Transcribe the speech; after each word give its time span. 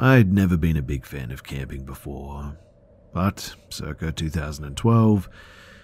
I'd 0.00 0.32
never 0.32 0.56
been 0.56 0.76
a 0.76 0.82
big 0.82 1.04
fan 1.04 1.32
of 1.32 1.42
camping 1.42 1.84
before, 1.84 2.56
but 3.12 3.56
circa 3.68 4.12
2012, 4.12 5.28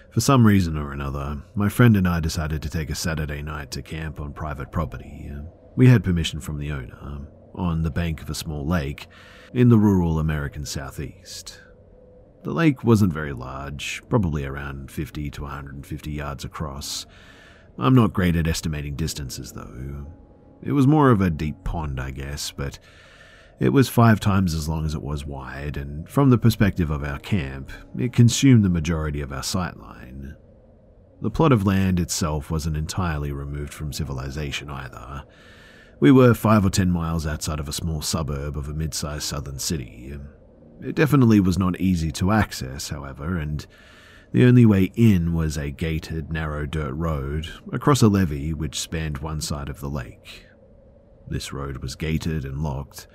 for 0.09 0.21
some 0.21 0.47
reason 0.47 0.77
or 0.77 0.93
another, 0.93 1.43
my 1.53 1.67
friend 1.67 1.97
and 1.97 2.07
I 2.07 2.21
decided 2.21 2.61
to 2.61 2.69
take 2.69 2.89
a 2.89 2.95
Saturday 2.95 3.41
night 3.41 3.71
to 3.71 3.81
camp 3.81 4.21
on 4.21 4.31
private 4.31 4.71
property. 4.71 5.29
We 5.75 5.87
had 5.87 6.01
permission 6.01 6.39
from 6.39 6.59
the 6.59 6.71
owner, 6.71 7.27
on 7.55 7.83
the 7.83 7.91
bank 7.91 8.21
of 8.21 8.29
a 8.29 8.35
small 8.35 8.65
lake 8.65 9.07
in 9.53 9.67
the 9.67 9.77
rural 9.77 10.17
American 10.17 10.65
southeast. 10.65 11.59
The 12.43 12.53
lake 12.53 12.85
wasn't 12.85 13.11
very 13.11 13.33
large, 13.33 14.01
probably 14.07 14.45
around 14.45 14.91
50 14.91 15.29
to 15.31 15.41
150 15.41 16.11
yards 16.11 16.45
across. 16.45 17.05
I'm 17.77 17.95
not 17.95 18.13
great 18.13 18.37
at 18.37 18.47
estimating 18.47 18.95
distances, 18.95 19.51
though. 19.51 20.07
It 20.63 20.71
was 20.71 20.87
more 20.87 21.11
of 21.11 21.19
a 21.19 21.29
deep 21.29 21.65
pond, 21.65 21.99
I 21.99 22.11
guess, 22.11 22.51
but 22.51 22.79
it 23.59 23.69
was 23.69 23.87
five 23.87 24.19
times 24.19 24.53
as 24.53 24.67
long 24.67 24.85
as 24.85 24.93
it 24.93 25.01
was 25.01 25.25
wide, 25.25 25.77
and 25.77 26.09
from 26.09 26.29
the 26.29 26.37
perspective 26.37 26.89
of 26.89 27.03
our 27.03 27.19
camp, 27.19 27.71
it 27.97 28.13
consumed 28.13 28.63
the 28.63 28.69
majority 28.69 29.21
of 29.21 29.31
our 29.31 29.41
sightline. 29.41 30.35
The 31.21 31.31
plot 31.31 31.51
of 31.51 31.65
land 31.65 31.99
itself 31.99 32.51
wasn't 32.51 32.77
entirely 32.77 33.31
removed 33.31 33.73
from 33.73 33.93
civilization 33.93 34.69
either. 34.69 35.23
We 35.99 36.11
were 36.11 36.33
five 36.33 36.65
or 36.65 36.69
ten 36.69 36.91
miles 36.91 37.25
outside 37.25 37.59
of 37.59 37.69
a 37.69 37.73
small 37.73 38.01
suburb 38.01 38.57
of 38.57 38.67
a 38.67 38.73
mid 38.73 38.93
sized 38.93 39.23
southern 39.23 39.59
city. 39.59 40.13
It 40.81 40.95
definitely 40.95 41.39
was 41.39 41.57
not 41.57 41.79
easy 41.79 42.11
to 42.13 42.31
access, 42.31 42.89
however, 42.89 43.37
and 43.37 43.65
the 44.33 44.43
only 44.43 44.65
way 44.65 44.91
in 44.95 45.33
was 45.33 45.57
a 45.57 45.71
gated, 45.71 46.33
narrow 46.33 46.65
dirt 46.65 46.93
road 46.93 47.47
across 47.71 48.01
a 48.01 48.09
levee 48.09 48.53
which 48.53 48.79
spanned 48.79 49.19
one 49.19 49.39
side 49.39 49.69
of 49.69 49.79
the 49.79 49.89
lake. 49.89 50.45
This 51.29 51.53
road 51.53 51.77
was 51.77 51.95
gated 51.95 52.43
and 52.43 52.61
locked. 52.61 53.07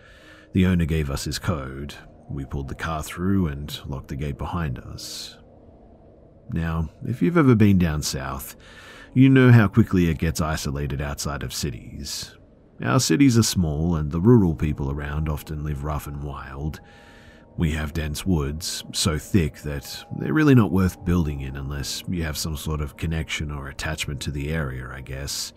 The 0.52 0.66
owner 0.66 0.84
gave 0.84 1.10
us 1.10 1.24
his 1.24 1.38
code. 1.38 1.94
We 2.28 2.44
pulled 2.44 2.68
the 2.68 2.74
car 2.74 3.02
through 3.02 3.48
and 3.48 3.78
locked 3.86 4.08
the 4.08 4.16
gate 4.16 4.38
behind 4.38 4.78
us. 4.78 5.36
Now, 6.52 6.90
if 7.06 7.22
you've 7.22 7.38
ever 7.38 7.54
been 7.54 7.78
down 7.78 8.02
south, 8.02 8.56
you 9.14 9.28
know 9.28 9.52
how 9.52 9.68
quickly 9.68 10.08
it 10.08 10.18
gets 10.18 10.40
isolated 10.40 11.00
outside 11.00 11.42
of 11.42 11.52
cities. 11.52 12.36
Our 12.82 12.98
cities 13.00 13.36
are 13.36 13.42
small, 13.42 13.94
and 13.96 14.10
the 14.10 14.20
rural 14.20 14.54
people 14.54 14.90
around 14.90 15.28
often 15.28 15.64
live 15.64 15.84
rough 15.84 16.06
and 16.06 16.22
wild. 16.22 16.80
We 17.56 17.72
have 17.72 17.92
dense 17.92 18.24
woods, 18.24 18.84
so 18.92 19.18
thick 19.18 19.56
that 19.58 20.04
they're 20.18 20.32
really 20.32 20.54
not 20.54 20.72
worth 20.72 21.04
building 21.04 21.42
in 21.42 21.56
unless 21.56 22.02
you 22.08 22.22
have 22.22 22.38
some 22.38 22.56
sort 22.56 22.80
of 22.80 22.96
connection 22.96 23.50
or 23.50 23.68
attachment 23.68 24.20
to 24.22 24.30
the 24.30 24.50
area, 24.50 24.88
I 24.90 25.02
guess. 25.02 25.52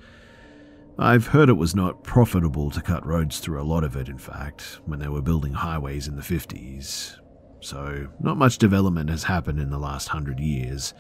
I've 0.97 1.27
heard 1.27 1.49
it 1.49 1.53
was 1.53 1.73
not 1.75 2.03
profitable 2.03 2.69
to 2.69 2.81
cut 2.81 3.05
roads 3.05 3.39
through 3.39 3.59
a 3.59 3.63
lot 3.65 3.83
of 3.83 3.95
it, 3.95 4.09
in 4.09 4.19
fact, 4.19 4.79
when 4.85 4.99
they 4.99 5.07
were 5.07 5.21
building 5.21 5.53
highways 5.53 6.07
in 6.07 6.15
the 6.15 6.21
50s. 6.21 7.17
So, 7.61 8.09
not 8.19 8.37
much 8.37 8.59
development 8.59 9.09
has 9.09 9.23
happened 9.23 9.59
in 9.59 9.71
the 9.71 9.79
last 9.79 10.09
hundred 10.09 10.39
years, 10.39 10.93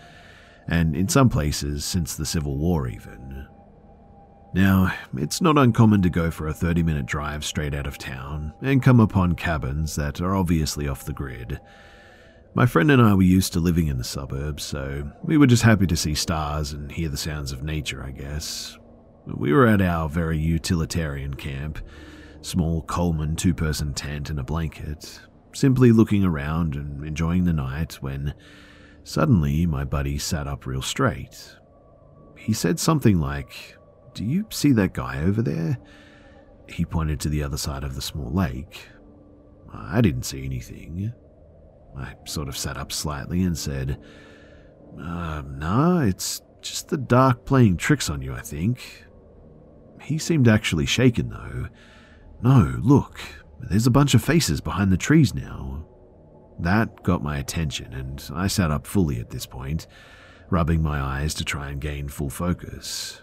and 0.67 0.95
in 0.95 1.09
some 1.09 1.29
places 1.29 1.85
since 1.85 2.15
the 2.15 2.25
Civil 2.25 2.57
War, 2.57 2.87
even. 2.87 3.47
Now, 4.53 4.93
it's 5.15 5.41
not 5.41 5.57
uncommon 5.57 6.01
to 6.03 6.09
go 6.09 6.31
for 6.31 6.47
a 6.47 6.53
30 6.53 6.83
minute 6.83 7.05
drive 7.05 7.43
straight 7.43 7.73
out 7.73 7.87
of 7.87 7.97
town 7.97 8.53
and 8.61 8.83
come 8.83 8.99
upon 8.99 9.35
cabins 9.35 9.95
that 9.95 10.21
are 10.21 10.35
obviously 10.35 10.87
off 10.87 11.05
the 11.05 11.13
grid. 11.13 11.59
My 12.55 12.65
friend 12.67 12.91
and 12.91 13.01
I 13.01 13.13
were 13.15 13.23
used 13.23 13.53
to 13.53 13.59
living 13.59 13.87
in 13.87 13.97
the 13.97 14.03
suburbs, 14.03 14.63
so 14.63 15.11
we 15.23 15.37
were 15.37 15.47
just 15.47 15.63
happy 15.63 15.87
to 15.87 15.97
see 15.97 16.13
stars 16.13 16.71
and 16.71 16.91
hear 16.91 17.09
the 17.09 17.17
sounds 17.17 17.51
of 17.51 17.63
nature, 17.63 18.03
I 18.03 18.11
guess. 18.11 18.77
We 19.25 19.53
were 19.53 19.67
at 19.67 19.81
our 19.81 20.09
very 20.09 20.37
utilitarian 20.37 21.35
camp, 21.35 21.79
small 22.41 22.81
Coleman 22.81 23.35
two 23.35 23.53
person 23.53 23.93
tent 23.93 24.29
and 24.29 24.39
a 24.39 24.43
blanket, 24.43 25.21
simply 25.53 25.91
looking 25.91 26.25
around 26.25 26.75
and 26.75 27.05
enjoying 27.05 27.45
the 27.45 27.53
night 27.53 27.93
when 28.01 28.33
suddenly 29.03 29.65
my 29.65 29.85
buddy 29.85 30.17
sat 30.17 30.47
up 30.47 30.65
real 30.65 30.81
straight. 30.81 31.55
He 32.37 32.53
said 32.53 32.79
something 32.79 33.19
like, 33.19 33.77
do 34.13 34.25
you 34.25 34.45
see 34.49 34.73
that 34.73 34.93
guy 34.93 35.23
over 35.23 35.41
there? 35.41 35.77
He 36.67 36.85
pointed 36.85 37.19
to 37.21 37.29
the 37.29 37.43
other 37.43 37.57
side 37.57 37.83
of 37.83 37.95
the 37.95 38.01
small 38.01 38.31
lake. 38.31 38.87
I 39.73 40.01
didn't 40.01 40.23
see 40.23 40.43
anything. 40.43 41.13
I 41.97 42.15
sort 42.25 42.47
of 42.47 42.57
sat 42.57 42.77
up 42.77 42.91
slightly 42.91 43.43
and 43.43 43.57
said, 43.57 43.99
uh, 44.99 45.43
Nah, 45.47 46.01
it's 46.01 46.41
just 46.61 46.89
the 46.89 46.97
dark 46.97 47.45
playing 47.45 47.77
tricks 47.77 48.09
on 48.09 48.21
you, 48.21 48.33
I 48.33 48.41
think. 48.41 49.05
He 50.03 50.17
seemed 50.17 50.47
actually 50.47 50.85
shaken, 50.85 51.29
though. 51.29 51.67
No, 52.41 52.77
look, 52.81 53.19
there's 53.59 53.87
a 53.87 53.91
bunch 53.91 54.13
of 54.13 54.23
faces 54.23 54.59
behind 54.61 54.91
the 54.91 54.97
trees 54.97 55.33
now. 55.33 55.85
That 56.59 57.03
got 57.03 57.23
my 57.23 57.37
attention, 57.37 57.93
and 57.93 58.23
I 58.33 58.47
sat 58.47 58.69
up 58.69 58.85
fully 58.85 59.19
at 59.19 59.29
this 59.29 59.45
point, 59.45 59.87
rubbing 60.49 60.83
my 60.83 60.99
eyes 60.99 61.33
to 61.35 61.45
try 61.45 61.69
and 61.69 61.81
gain 61.81 62.07
full 62.07 62.29
focus. 62.29 63.21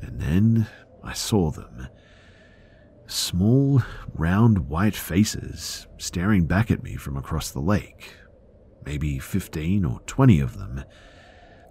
And 0.00 0.20
then 0.20 0.66
I 1.02 1.12
saw 1.12 1.50
them. 1.50 1.88
Small, 3.06 3.82
round, 4.14 4.68
white 4.68 4.96
faces 4.96 5.86
staring 5.96 6.46
back 6.46 6.70
at 6.70 6.82
me 6.82 6.96
from 6.96 7.16
across 7.16 7.50
the 7.50 7.60
lake. 7.60 8.14
Maybe 8.84 9.18
15 9.18 9.84
or 9.84 10.00
20 10.06 10.40
of 10.40 10.58
them. 10.58 10.84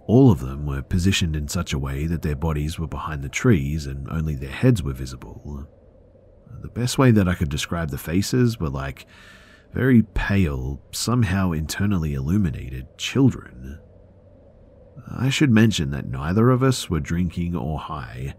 All 0.08 0.30
of 0.30 0.40
them 0.40 0.64
were 0.64 0.80
positioned 0.80 1.36
in 1.36 1.48
such 1.48 1.74
a 1.74 1.78
way 1.78 2.06
that 2.06 2.22
their 2.22 2.34
bodies 2.34 2.78
were 2.78 2.86
behind 2.86 3.22
the 3.22 3.28
trees 3.28 3.84
and 3.84 4.08
only 4.08 4.34
their 4.34 4.50
heads 4.50 4.82
were 4.82 4.94
visible. 4.94 5.68
The 6.62 6.68
best 6.68 6.96
way 6.96 7.10
that 7.10 7.28
I 7.28 7.34
could 7.34 7.50
describe 7.50 7.90
the 7.90 7.98
faces 7.98 8.58
were 8.58 8.70
like 8.70 9.06
very 9.74 10.02
pale, 10.02 10.80
somehow 10.92 11.52
internally 11.52 12.14
illuminated 12.14 12.96
children. 12.96 13.80
I 15.10 15.28
should 15.28 15.50
mention 15.50 15.90
that 15.90 16.08
neither 16.08 16.48
of 16.48 16.62
us 16.62 16.88
were 16.88 17.00
drinking 17.00 17.54
or 17.54 17.78
high. 17.78 18.34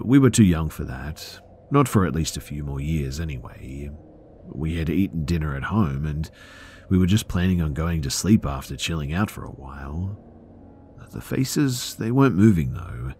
We 0.00 0.20
were 0.20 0.30
too 0.30 0.44
young 0.44 0.68
for 0.68 0.84
that, 0.84 1.40
not 1.72 1.88
for 1.88 2.06
at 2.06 2.14
least 2.14 2.36
a 2.36 2.40
few 2.40 2.62
more 2.62 2.80
years 2.80 3.18
anyway. 3.18 3.90
We 4.44 4.76
had 4.76 4.88
eaten 4.88 5.24
dinner 5.24 5.56
at 5.56 5.64
home 5.64 6.06
and 6.06 6.30
we 6.88 6.98
were 6.98 7.06
just 7.06 7.26
planning 7.26 7.60
on 7.60 7.74
going 7.74 8.00
to 8.02 8.10
sleep 8.10 8.46
after 8.46 8.76
chilling 8.76 9.12
out 9.12 9.28
for 9.28 9.44
a 9.44 9.50
while. 9.50 10.33
The 11.14 11.20
faces, 11.20 11.94
they 11.94 12.10
weren't 12.10 12.34
moving 12.34 12.74
though. 12.74 13.12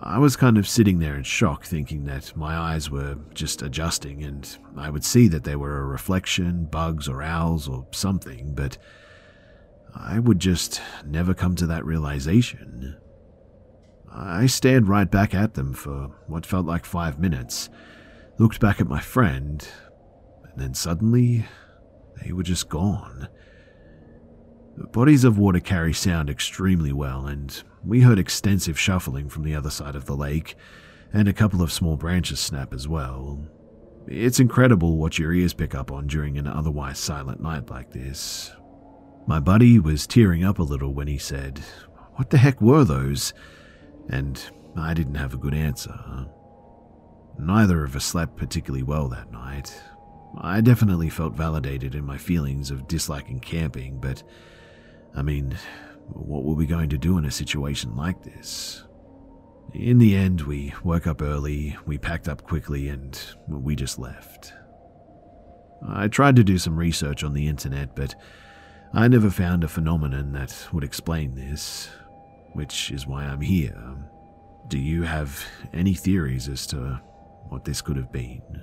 I 0.00 0.18
was 0.18 0.36
kind 0.36 0.56
of 0.56 0.68
sitting 0.68 1.00
there 1.00 1.16
in 1.16 1.24
shock, 1.24 1.64
thinking 1.64 2.04
that 2.04 2.36
my 2.36 2.56
eyes 2.56 2.88
were 2.88 3.16
just 3.34 3.60
adjusting 3.60 4.22
and 4.22 4.56
I 4.76 4.90
would 4.90 5.04
see 5.04 5.26
that 5.28 5.42
they 5.42 5.56
were 5.56 5.80
a 5.80 5.84
reflection, 5.84 6.66
bugs 6.66 7.08
or 7.08 7.22
owls 7.22 7.66
or 7.66 7.86
something, 7.90 8.54
but 8.54 8.78
I 9.96 10.20
would 10.20 10.38
just 10.38 10.80
never 11.04 11.34
come 11.34 11.56
to 11.56 11.66
that 11.66 11.84
realization. 11.84 12.96
I 14.08 14.46
stared 14.46 14.86
right 14.86 15.10
back 15.10 15.34
at 15.34 15.54
them 15.54 15.74
for 15.74 16.12
what 16.28 16.46
felt 16.46 16.66
like 16.66 16.84
five 16.84 17.18
minutes, 17.18 17.68
looked 18.38 18.60
back 18.60 18.80
at 18.80 18.86
my 18.86 19.00
friend, 19.00 19.66
and 20.44 20.62
then 20.62 20.74
suddenly 20.74 21.46
they 22.22 22.32
were 22.32 22.44
just 22.44 22.68
gone. 22.68 23.28
Bodies 24.76 25.24
of 25.24 25.38
water 25.38 25.60
carry 25.60 25.94
sound 25.94 26.28
extremely 26.28 26.92
well, 26.92 27.26
and 27.26 27.62
we 27.84 28.02
heard 28.02 28.18
extensive 28.18 28.78
shuffling 28.78 29.28
from 29.28 29.42
the 29.42 29.54
other 29.54 29.70
side 29.70 29.96
of 29.96 30.04
the 30.04 30.16
lake, 30.16 30.54
and 31.12 31.28
a 31.28 31.32
couple 31.32 31.62
of 31.62 31.72
small 31.72 31.96
branches 31.96 32.40
snap 32.40 32.74
as 32.74 32.86
well. 32.86 33.46
It's 34.06 34.38
incredible 34.38 34.98
what 34.98 35.18
your 35.18 35.32
ears 35.32 35.54
pick 35.54 35.74
up 35.74 35.90
on 35.90 36.06
during 36.06 36.36
an 36.36 36.46
otherwise 36.46 36.98
silent 36.98 37.40
night 37.40 37.70
like 37.70 37.90
this. 37.90 38.52
My 39.26 39.40
buddy 39.40 39.78
was 39.78 40.06
tearing 40.06 40.44
up 40.44 40.58
a 40.58 40.62
little 40.62 40.92
when 40.92 41.08
he 41.08 41.18
said, 41.18 41.60
What 42.14 42.30
the 42.30 42.38
heck 42.38 42.60
were 42.60 42.84
those? 42.84 43.32
And 44.08 44.40
I 44.76 44.92
didn't 44.94 45.16
have 45.16 45.34
a 45.34 45.38
good 45.38 45.54
answer. 45.54 45.98
Neither 47.38 47.82
of 47.82 47.96
us 47.96 48.04
slept 48.04 48.36
particularly 48.36 48.82
well 48.82 49.08
that 49.08 49.32
night. 49.32 49.74
I 50.38 50.60
definitely 50.60 51.08
felt 51.08 51.34
validated 51.34 51.94
in 51.94 52.04
my 52.04 52.18
feelings 52.18 52.70
of 52.70 52.86
disliking 52.86 53.40
camping, 53.40 53.98
but 54.00 54.22
I 55.16 55.22
mean, 55.22 55.56
what 56.08 56.44
were 56.44 56.54
we 56.54 56.66
going 56.66 56.90
to 56.90 56.98
do 56.98 57.18
in 57.18 57.24
a 57.24 57.30
situation 57.30 57.96
like 57.96 58.22
this? 58.22 58.84
In 59.74 59.98
the 59.98 60.14
end, 60.14 60.42
we 60.42 60.74
woke 60.84 61.06
up 61.06 61.22
early, 61.22 61.76
we 61.86 61.98
packed 61.98 62.28
up 62.28 62.42
quickly, 62.42 62.88
and 62.88 63.18
we 63.48 63.74
just 63.74 63.98
left. 63.98 64.52
I 65.86 66.08
tried 66.08 66.36
to 66.36 66.44
do 66.44 66.58
some 66.58 66.76
research 66.76 67.24
on 67.24 67.32
the 67.32 67.48
internet, 67.48 67.96
but 67.96 68.14
I 68.92 69.08
never 69.08 69.30
found 69.30 69.64
a 69.64 69.68
phenomenon 69.68 70.32
that 70.32 70.68
would 70.72 70.84
explain 70.84 71.34
this, 71.34 71.88
which 72.52 72.90
is 72.90 73.06
why 73.06 73.24
I'm 73.24 73.40
here. 73.40 73.96
Do 74.68 74.78
you 74.78 75.02
have 75.02 75.44
any 75.72 75.94
theories 75.94 76.48
as 76.48 76.66
to 76.68 77.00
what 77.48 77.64
this 77.64 77.82
could 77.82 77.96
have 77.96 78.12
been? 78.12 78.62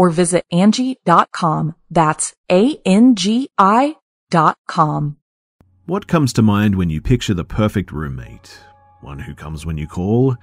or 0.00 0.08
visit 0.08 0.46
Angi.com. 0.50 1.74
That's 1.90 2.34
A-N-G-I 2.50 3.96
dot 4.30 4.56
com. 4.66 5.18
What 5.84 6.06
comes 6.06 6.32
to 6.32 6.42
mind 6.42 6.74
when 6.74 6.88
you 6.88 7.02
picture 7.02 7.34
the 7.34 7.44
perfect 7.44 7.92
roommate? 7.92 8.60
One 9.02 9.18
who 9.18 9.34
comes 9.34 9.66
when 9.66 9.76
you 9.76 9.86
call, 9.86 10.36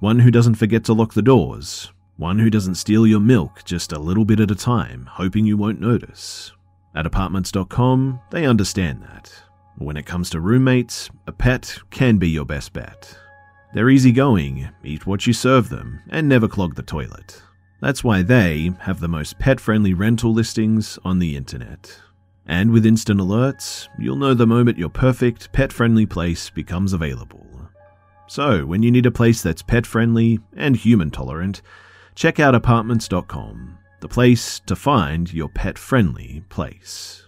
one 0.00 0.18
who 0.18 0.32
doesn't 0.32 0.56
forget 0.56 0.82
to 0.84 0.92
lock 0.92 1.14
the 1.14 1.22
doors, 1.22 1.92
one 2.16 2.40
who 2.40 2.50
doesn't 2.50 2.74
steal 2.74 3.06
your 3.06 3.20
milk 3.20 3.62
just 3.64 3.92
a 3.92 4.00
little 4.00 4.24
bit 4.24 4.40
at 4.40 4.50
a 4.50 4.56
time, 4.56 5.08
hoping 5.08 5.46
you 5.46 5.56
won't 5.56 5.80
notice. 5.80 6.50
At 6.92 7.06
apartments.com, 7.06 8.20
they 8.32 8.44
understand 8.44 9.02
that. 9.02 9.32
When 9.78 9.96
it 9.96 10.06
comes 10.06 10.30
to 10.30 10.40
roommates, 10.40 11.10
a 11.28 11.32
pet 11.32 11.78
can 11.90 12.18
be 12.18 12.28
your 12.28 12.44
best 12.44 12.72
bet. 12.72 13.16
They're 13.72 13.90
easygoing, 13.90 14.68
eat 14.82 15.06
what 15.06 15.28
you 15.28 15.32
serve 15.32 15.68
them, 15.68 16.00
and 16.08 16.28
never 16.28 16.48
clog 16.48 16.74
the 16.74 16.82
toilet. 16.82 17.40
That's 17.80 18.02
why 18.02 18.22
they 18.22 18.72
have 18.80 19.00
the 19.00 19.08
most 19.08 19.38
pet 19.38 19.60
friendly 19.60 19.94
rental 19.94 20.32
listings 20.32 20.98
on 21.04 21.18
the 21.18 21.36
internet. 21.36 22.00
And 22.46 22.70
with 22.70 22.86
instant 22.86 23.20
alerts, 23.20 23.88
you'll 23.98 24.16
know 24.16 24.34
the 24.34 24.46
moment 24.46 24.78
your 24.78 24.88
perfect, 24.88 25.52
pet 25.52 25.72
friendly 25.72 26.06
place 26.06 26.48
becomes 26.48 26.92
available. 26.92 27.46
So, 28.28 28.64
when 28.66 28.82
you 28.82 28.90
need 28.90 29.06
a 29.06 29.10
place 29.10 29.42
that's 29.42 29.62
pet 29.62 29.86
friendly 29.86 30.40
and 30.56 30.76
human 30.76 31.10
tolerant, 31.10 31.62
check 32.14 32.40
out 32.40 32.54
apartments.com, 32.54 33.78
the 34.00 34.08
place 34.08 34.60
to 34.60 34.74
find 34.74 35.32
your 35.32 35.48
pet 35.48 35.78
friendly 35.78 36.42
place. 36.48 37.25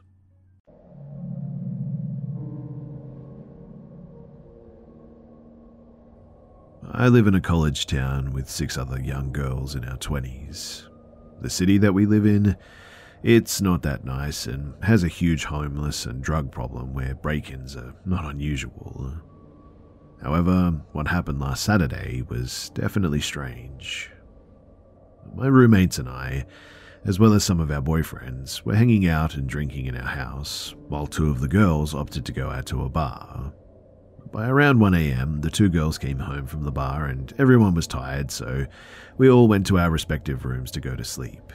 I 6.90 7.08
live 7.08 7.26
in 7.26 7.35
a 7.35 7.40
college 7.40 7.85
town 7.85 8.32
with 8.32 8.49
six 8.49 8.79
other 8.79 8.99
young 8.99 9.31
girls 9.31 9.75
in 9.75 9.85
our 9.85 9.99
20s. 9.99 10.88
The 11.43 11.50
city 11.50 11.76
that 11.79 11.93
we 11.93 12.06
live 12.06 12.25
in 12.25 12.56
it's 13.23 13.61
not 13.61 13.82
that 13.82 14.05
nice 14.05 14.46
and 14.46 14.73
has 14.82 15.05
a 15.05 15.08
huge 15.08 15.44
homeless 15.44 16.06
and 16.06 16.23
drug 16.23 16.50
problem 16.50 16.94
where 16.94 17.14
break 17.14 17.50
ins 17.50 17.76
are 17.76 17.94
not 18.06 18.25
unusual. 18.25 19.12
However, 20.23 20.81
what 20.93 21.08
happened 21.08 21.40
last 21.40 21.62
Saturday 21.62 22.23
was 22.23 22.70
definitely 22.70 23.20
strange. 23.20 24.11
My 25.35 25.46
roommates 25.46 25.99
and 25.99 26.08
I, 26.08 26.46
as 27.04 27.18
well 27.18 27.35
as 27.35 27.45
some 27.45 27.61
of 27.61 27.71
our 27.71 27.83
boyfriends, 27.83 28.62
were 28.62 28.76
hanging 28.76 29.07
out 29.07 29.35
and 29.35 29.47
drinking 29.47 29.87
in 29.87 29.97
our 29.97 30.09
house, 30.09 30.75
while 30.88 31.07
two 31.07 31.30
of 31.30 31.40
the 31.40 31.49
girls 31.49 31.95
opted 31.95 32.25
to 32.25 32.33
go 32.33 32.50
out 32.50 32.64
to 32.66 32.85
a 32.85 32.88
bar. 32.88 33.52
By 34.30 34.47
around 34.47 34.78
1am, 34.78 35.40
the 35.40 35.50
two 35.50 35.70
girls 35.70 35.97
came 35.97 36.18
home 36.18 36.47
from 36.47 36.62
the 36.62 36.70
bar 36.70 37.06
and 37.06 37.32
everyone 37.38 37.75
was 37.75 37.87
tired, 37.87 38.30
so 38.30 38.66
we 39.16 39.30
all 39.30 39.49
went 39.49 39.66
to 39.68 39.78
our 39.78 39.90
respective 39.90 40.44
rooms 40.44 40.70
to 40.73 40.80
go 40.80 40.94
to 40.94 41.04
sleep. 41.04 41.52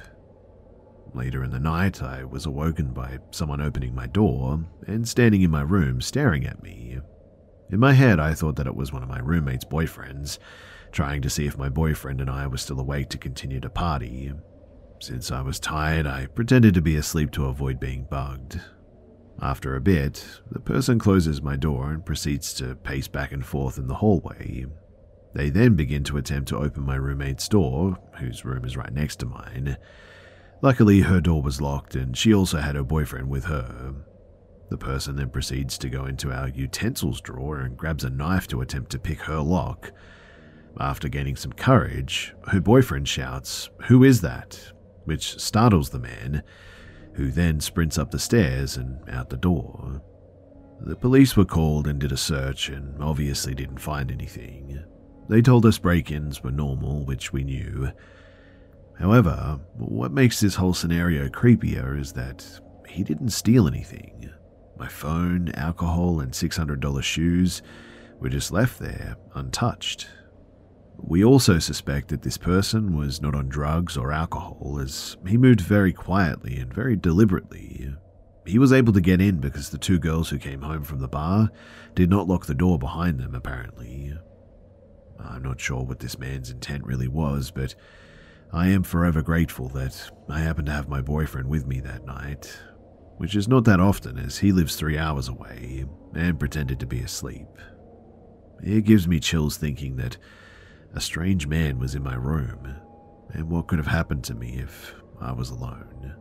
Later 1.14 1.44
in 1.44 1.52
the 1.52 1.60
night, 1.60 2.02
I 2.02 2.24
was 2.24 2.48
awoken 2.48 2.92
by 2.92 3.20
someone 3.30 3.62
opening 3.62 3.94
my 3.94 4.08
door 4.08 4.66
and 4.88 5.08
standing 5.08 5.44
in 5.44 5.52
my 5.52 5.62
room 5.62 6.02
staring 6.02 6.46
at 6.46 6.64
me. 6.64 6.98
In 7.70 7.80
my 7.80 7.94
head, 7.94 8.20
I 8.20 8.34
thought 8.34 8.56
that 8.56 8.68
it 8.68 8.76
was 8.76 8.92
one 8.92 9.04
of 9.04 9.10
my 9.10 9.20
roommate's 9.20 9.66
boyfriends, 9.66 10.40
trying 10.92 11.22
to 11.22 11.30
see 11.30 11.46
if 11.46 11.58
my 11.58 11.70
boyfriend 11.70 12.22
and 12.22 12.30
I 12.30 12.48
were 12.48 12.58
still 12.58 12.80
awake 12.80 13.10
to 13.10 13.20
continue 13.20 13.60
to 13.60 13.70
party. 13.70 14.34
Since 15.00 15.32
I 15.32 15.42
was 15.42 15.60
tired, 15.60 16.08
I 16.08 16.26
pretended 16.26 16.74
to 16.74 16.82
be 16.82 16.96
asleep 16.96 17.30
to 17.32 17.46
avoid 17.46 17.80
being 17.80 18.06
bugged. 18.10 18.60
After 19.42 19.76
a 19.76 19.82
bit, 19.82 20.26
the 20.52 20.60
person 20.60 21.00
closes 21.00 21.42
my 21.42 21.56
door 21.56 21.92
and 21.92 22.06
proceeds 22.06 22.54
to 22.56 22.76
pace 22.76 23.08
back 23.08 23.32
and 23.32 23.46
forth 23.46 23.78
in 23.78 23.88
the 23.88 23.96
hallway. 23.96 24.66
They 25.34 25.50
then 25.50 25.76
begin 25.76 26.04
to 26.06 26.18
attempt 26.18 26.50
to 26.50 26.58
open 26.58 26.84
my 26.84 26.96
roommate's 26.96 27.48
door, 27.50 27.98
whose 28.20 28.46
room 28.46 28.64
is 28.66 28.78
right 28.78 28.94
next 28.94 29.18
to 29.18 29.26
mine. 29.26 29.78
Luckily, 30.62 31.02
her 31.02 31.20
door 31.20 31.42
was 31.42 31.60
locked 31.60 31.96
and 31.96 32.16
she 32.16 32.34
also 32.34 32.60
had 32.60 32.76
her 32.76 32.84
boyfriend 32.84 33.30
with 33.30 33.46
her. 33.46 33.96
The 34.70 34.78
person 34.78 35.16
then 35.16 35.30
proceeds 35.30 35.78
to 35.80 35.90
go 35.90 36.06
into 36.06 36.32
our 36.32 36.48
utensils 36.50 37.20
drawer 37.20 37.60
and 37.60 37.76
grabs 37.76 38.04
a 38.04 38.10
knife 38.10 38.48
to 38.48 38.62
attempt 38.62 38.92
to 38.92 39.00
pick 39.00 39.22
her 39.22 39.40
lock. 39.40 39.92
After 40.80 41.10
gaining 41.10 41.36
some 41.36 41.54
courage, 41.54 42.34
her 42.48 42.62
boyfriend 42.62 43.08
shouts, 43.08 43.70
Who 43.88 44.04
is 44.04 44.22
that? 44.22 44.72
which 45.06 45.38
startles 45.40 45.90
the 45.90 46.00
man, 46.00 46.44
who 47.14 47.32
then 47.32 47.60
sprints 47.60 47.98
up 47.98 48.12
the 48.12 48.20
stairs 48.20 48.78
and 48.78 48.98
out 49.10 49.30
the 49.30 49.38
door. 49.38 50.02
The 50.82 50.96
police 50.96 51.38
were 51.38 51.46
called 51.46 51.88
and 51.88 52.00
did 52.00 52.12
a 52.12 52.18
search 52.18 52.70
and 52.70 53.02
obviously 53.02 53.56
didn't 53.56 53.78
find 53.78 54.12
anything. 54.12 54.84
They 55.30 55.42
told 55.42 55.66
us 55.66 55.78
break 55.78 56.12
ins 56.12 56.44
were 56.44 56.52
normal, 56.52 57.06
which 57.06 57.32
we 57.32 57.44
knew, 57.44 57.92
However, 59.00 59.60
what 59.76 60.12
makes 60.12 60.40
this 60.40 60.56
whole 60.56 60.74
scenario 60.74 61.28
creepier 61.28 62.00
is 62.00 62.14
that 62.14 62.46
he 62.88 63.04
didn't 63.04 63.30
steal 63.30 63.68
anything. 63.68 64.30
My 64.78 64.88
phone, 64.88 65.50
alcohol, 65.56 66.20
and 66.20 66.32
$600 66.32 67.04
shoes 67.04 67.62
were 68.20 68.30
just 68.30 68.52
left 68.52 68.80
there, 68.80 69.16
untouched. 69.34 70.08
We 70.98 71.24
also 71.24 71.60
suspect 71.60 72.10
that 72.10 72.22
this 72.22 72.38
person 72.38 72.96
was 72.98 73.22
not 73.22 73.36
on 73.36 73.50
drugs 73.50 73.98
or 73.98 74.12
alcohol, 74.12 74.80
as 74.82 75.18
he 75.28 75.38
moved 75.38 75.62
very 75.62 75.94
quietly 75.94 76.58
and 76.58 76.74
very 76.74 76.96
deliberately. 76.96 77.94
He 78.46 78.60
was 78.60 78.74
able 78.74 78.94
to 78.94 79.02
get 79.02 79.22
in 79.22 79.40
because 79.40 79.70
the 79.70 79.78
two 79.78 80.00
girls 80.00 80.30
who 80.30 80.38
came 80.38 80.62
home 80.62 80.84
from 80.84 81.00
the 81.00 81.08
bar 81.08 81.50
did 81.96 82.10
not 82.10 82.28
lock 82.28 82.46
the 82.46 82.54
door 82.54 82.78
behind 82.78 83.20
them, 83.20 83.36
apparently. 83.36 84.14
I'm 85.20 85.44
not 85.44 85.62
sure 85.62 85.84
what 85.84 86.00
this 86.00 86.20
man's 86.20 86.50
intent 86.50 86.86
really 86.86 87.08
was, 87.08 87.52
but 87.52 87.76
I 88.52 88.68
am 88.68 88.84
forever 88.84 89.22
grateful 89.22 89.70
that 89.70 90.12
I 90.30 90.40
happened 90.40 90.68
to 90.68 90.74
have 90.74 90.90
my 90.90 91.02
boyfriend 91.02 91.50
with 91.50 91.66
me 91.66 91.80
that 91.82 92.06
night, 92.06 92.56
which 93.18 93.36
is 93.36 93.48
not 93.48 93.64
that 93.66 93.80
often 93.80 94.18
as 94.20 94.40
he 94.40 94.52
lives 94.52 94.76
three 94.76 94.98
hours 94.98 95.28
away 95.28 95.86
and 96.14 96.40
pretended 96.40 96.80
to 96.82 96.86
be 96.86 97.00
asleep. 97.00 97.48
It 98.62 98.86
gives 98.86 99.08
me 99.08 99.20
chills 99.20 99.58
thinking 99.58 99.96
that 99.98 100.18
a 100.94 101.02
strange 101.02 101.48
man 101.48 101.80
was 101.80 101.96
in 101.96 102.04
my 102.04 102.16
room, 102.16 102.76
and 103.32 103.50
what 103.50 103.68
could 103.68 103.80
have 103.80 103.88
happened 103.88 104.24
to 104.26 104.36
me 104.36 104.58
if 104.58 104.94
I 105.20 105.32
was 105.32 105.50
alone. 105.50 106.16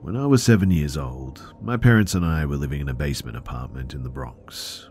When 0.00 0.16
I 0.16 0.26
was 0.26 0.42
seven 0.42 0.70
years 0.70 0.96
old, 0.96 1.54
my 1.60 1.76
parents 1.76 2.14
and 2.14 2.24
I 2.24 2.46
were 2.46 2.56
living 2.56 2.80
in 2.80 2.88
a 2.88 2.94
basement 2.94 3.36
apartment 3.36 3.92
in 3.92 4.04
the 4.04 4.08
Bronx. 4.08 4.88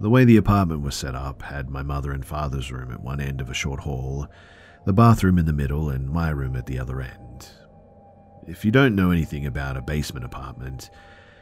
The 0.00 0.10
way 0.10 0.24
the 0.24 0.36
apartment 0.36 0.82
was 0.82 0.96
set 0.96 1.14
up 1.14 1.42
had 1.42 1.70
my 1.70 1.82
mother 1.82 2.10
and 2.12 2.26
father's 2.26 2.72
room 2.72 2.90
at 2.90 3.02
one 3.02 3.20
end 3.20 3.40
of 3.40 3.48
a 3.48 3.54
short 3.54 3.80
hall, 3.80 4.26
the 4.84 4.92
bathroom 4.92 5.38
in 5.38 5.46
the 5.46 5.52
middle, 5.52 5.90
and 5.90 6.10
my 6.10 6.30
room 6.30 6.56
at 6.56 6.66
the 6.66 6.78
other 6.78 7.00
end. 7.00 7.48
If 8.48 8.64
you 8.64 8.70
don't 8.70 8.96
know 8.96 9.12
anything 9.12 9.46
about 9.46 9.76
a 9.76 9.82
basement 9.82 10.24
apartment, 10.24 10.90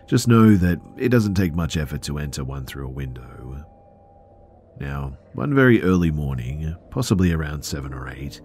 just 0.09 0.27
know 0.27 0.57
that 0.57 0.81
it 0.97 1.11
doesn't 1.11 1.35
take 1.35 1.55
much 1.55 1.77
effort 1.77 2.03
to 2.03 2.19
enter 2.19 2.43
one 2.43 2.65
through 2.65 2.87
a 2.87 2.91
window. 2.91 3.65
Now, 4.81 5.19
one 5.35 5.55
very 5.55 5.83
early 5.83 6.11
morning, 6.11 6.75
possibly 6.91 7.33
around 7.33 7.65
7 7.65 7.93
or 7.93 8.09
8, 8.09 8.41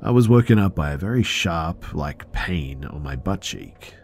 I 0.00 0.10
was 0.10 0.28
woken 0.28 0.58
up 0.58 0.74
by 0.74 0.92
a 0.92 0.98
very 0.98 1.22
sharp, 1.22 1.92
like 1.94 2.30
pain 2.32 2.84
on 2.84 3.02
my 3.02 3.16
butt 3.16 3.40
cheek. 3.40 3.94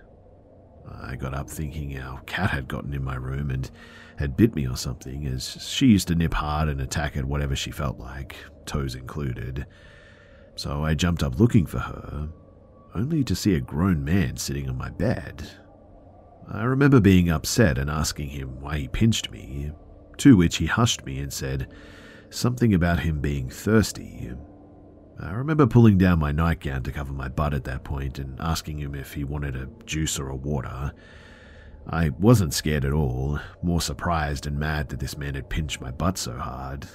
I 0.91 1.15
got 1.17 1.35
up 1.35 1.49
thinking 1.49 1.99
our 1.99 2.21
cat 2.23 2.51
had 2.51 2.67
gotten 2.67 2.95
in 2.95 3.05
my 3.05 3.17
room 3.17 3.51
and 3.51 3.71
had 4.17 4.37
bit 4.37 4.55
me 4.57 4.67
or 4.67 4.77
something, 4.77 5.27
as 5.27 5.57
she 5.61 5.87
used 5.87 6.09
to 6.09 6.15
nip 6.15 6.35
hard 6.35 6.69
and 6.69 6.81
attack 6.81 7.17
at 7.17 7.25
whatever 7.25 7.55
she 7.55 7.71
felt 7.71 7.99
like, 7.99 8.35
toes 8.67 8.95
included. 8.95 9.67
So 10.57 10.85
I 10.85 10.95
jumped 10.95 11.23
up 11.23 11.39
looking 11.39 11.67
for 11.67 11.79
her, 11.79 12.29
only 12.95 13.23
to 13.25 13.37
see 13.37 13.55
a 13.55 13.61
grown 13.61 14.05
man 14.05 14.37
sitting 14.37 14.69
on 14.69 14.77
my 14.77 14.91
bed. 14.91 15.49
I 16.51 16.63
remember 16.63 16.99
being 16.99 17.29
upset 17.29 17.77
and 17.77 17.91
asking 17.91 18.31
him 18.31 18.61
why 18.61 18.79
he 18.79 18.89
pinched 18.89 19.31
me, 19.31 19.73
to 20.17 20.37
which 20.37 20.57
he 20.57 20.67
hushed 20.67 21.05
me 21.05 21.19
and 21.19 21.31
said 21.31 21.69
something 22.31 22.73
about 22.73 23.01
him 23.01 23.21
being 23.21 23.51
thirsty. 23.51 24.33
I 25.21 25.33
remember 25.33 25.67
pulling 25.67 25.99
down 25.99 26.21
my 26.21 26.33
nightgown 26.33 26.85
to 26.85 26.93
cover 26.93 27.13
my 27.13 27.29
butt 27.29 27.53
at 27.53 27.65
that 27.65 27.85
point 27.85 28.19
and 28.19 28.41
asking 28.41 28.79
him 28.79 28.95
if 28.95 29.13
he 29.13 29.25
wanted 29.25 29.57
a 29.57 29.69
juice 29.85 30.19
or 30.19 30.31
a 30.31 30.37
water. 30.37 30.93
I 31.87 32.11
wasn't 32.11 32.55
scared 32.55 32.85
at 32.85 32.93
all, 32.93 33.39
more 33.63 33.81
surprised 33.81 34.47
and 34.47 34.59
mad 34.59 34.89
that 34.89 35.01
this 35.01 35.19
man 35.19 35.35
had 35.35 35.51
pinched 35.51 35.81
my 35.81 35.91
butt 35.91 36.17
so 36.17 36.39
hard. 36.39 36.89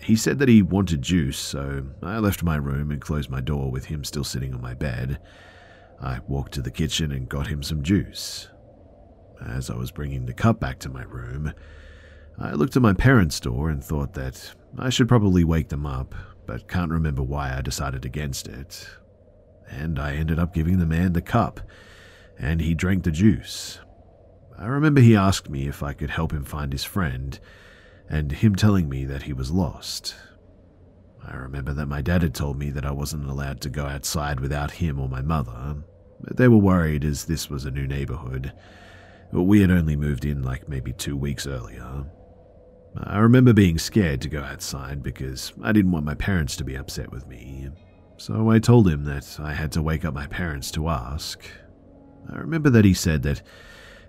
He 0.00 0.16
said 0.16 0.38
that 0.40 0.48
he 0.48 0.62
wanted 0.62 1.02
juice, 1.02 1.38
so 1.38 1.86
I 2.02 2.18
left 2.18 2.42
my 2.42 2.56
room 2.56 2.90
and 2.90 3.00
closed 3.00 3.30
my 3.30 3.40
door 3.40 3.70
with 3.70 3.84
him 3.84 4.02
still 4.02 4.24
sitting 4.24 4.54
on 4.54 4.60
my 4.60 4.74
bed. 4.74 5.20
I 6.00 6.18
walked 6.26 6.52
to 6.54 6.62
the 6.62 6.70
kitchen 6.70 7.12
and 7.12 7.28
got 7.28 7.46
him 7.46 7.62
some 7.62 7.82
juice. 7.82 8.48
As 9.44 9.70
I 9.70 9.76
was 9.76 9.90
bringing 9.90 10.26
the 10.26 10.32
cup 10.32 10.60
back 10.60 10.78
to 10.80 10.88
my 10.88 11.04
room, 11.04 11.52
I 12.38 12.52
looked 12.52 12.76
at 12.76 12.82
my 12.82 12.92
parents' 12.92 13.40
door 13.40 13.70
and 13.70 13.82
thought 13.82 14.14
that 14.14 14.54
I 14.78 14.90
should 14.90 15.08
probably 15.08 15.44
wake 15.44 15.68
them 15.68 15.86
up, 15.86 16.14
but 16.46 16.68
can't 16.68 16.90
remember 16.90 17.22
why 17.22 17.56
I 17.56 17.60
decided 17.60 18.04
against 18.04 18.48
it. 18.48 18.88
And 19.68 19.98
I 19.98 20.14
ended 20.14 20.38
up 20.38 20.54
giving 20.54 20.78
the 20.78 20.86
man 20.86 21.12
the 21.12 21.22
cup, 21.22 21.60
and 22.38 22.60
he 22.60 22.74
drank 22.74 23.04
the 23.04 23.10
juice. 23.10 23.78
I 24.58 24.66
remember 24.66 25.00
he 25.00 25.16
asked 25.16 25.50
me 25.50 25.66
if 25.66 25.82
I 25.82 25.92
could 25.92 26.10
help 26.10 26.32
him 26.32 26.44
find 26.44 26.72
his 26.72 26.84
friend, 26.84 27.38
and 28.08 28.32
him 28.32 28.54
telling 28.54 28.88
me 28.88 29.04
that 29.04 29.24
he 29.24 29.32
was 29.32 29.50
lost. 29.50 30.14
I 31.26 31.36
remember 31.36 31.72
that 31.74 31.86
my 31.86 32.02
dad 32.02 32.22
had 32.22 32.34
told 32.34 32.58
me 32.58 32.70
that 32.70 32.86
I 32.86 32.92
wasn't 32.92 33.28
allowed 33.28 33.60
to 33.62 33.68
go 33.68 33.86
outside 33.86 34.40
without 34.40 34.70
him 34.72 35.00
or 35.00 35.08
my 35.08 35.22
mother, 35.22 35.76
but 36.20 36.36
they 36.36 36.48
were 36.48 36.56
worried 36.56 37.04
as 37.04 37.24
this 37.24 37.50
was 37.50 37.64
a 37.64 37.70
new 37.70 37.86
neighborhood. 37.86 38.52
We 39.32 39.60
had 39.60 39.70
only 39.70 39.96
moved 39.96 40.24
in 40.24 40.42
like 40.42 40.68
maybe 40.68 40.92
two 40.92 41.16
weeks 41.16 41.46
earlier. 41.46 42.04
I 42.98 43.18
remember 43.18 43.52
being 43.52 43.78
scared 43.78 44.22
to 44.22 44.28
go 44.28 44.42
outside 44.42 45.02
because 45.02 45.52
I 45.62 45.72
didn't 45.72 45.92
want 45.92 46.06
my 46.06 46.14
parents 46.14 46.56
to 46.56 46.64
be 46.64 46.76
upset 46.76 47.10
with 47.12 47.26
me. 47.26 47.68
So 48.16 48.50
I 48.50 48.58
told 48.58 48.88
him 48.88 49.04
that 49.04 49.38
I 49.38 49.52
had 49.52 49.72
to 49.72 49.82
wake 49.82 50.04
up 50.04 50.14
my 50.14 50.26
parents 50.26 50.70
to 50.72 50.88
ask. 50.88 51.44
I 52.32 52.38
remember 52.38 52.70
that 52.70 52.84
he 52.84 52.94
said 52.94 53.22
that 53.24 53.42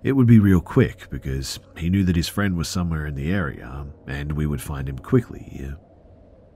it 0.03 0.13
would 0.13 0.27
be 0.27 0.39
real 0.39 0.61
quick 0.61 1.09
because 1.09 1.59
he 1.75 1.89
knew 1.89 2.03
that 2.05 2.15
his 2.15 2.29
friend 2.29 2.55
was 2.55 2.69
somewhere 2.69 3.05
in 3.05 3.15
the 3.15 3.31
area 3.31 3.85
and 4.07 4.31
we 4.33 4.45
would 4.45 4.61
find 4.61 4.87
him 4.87 4.99
quickly. 4.99 5.69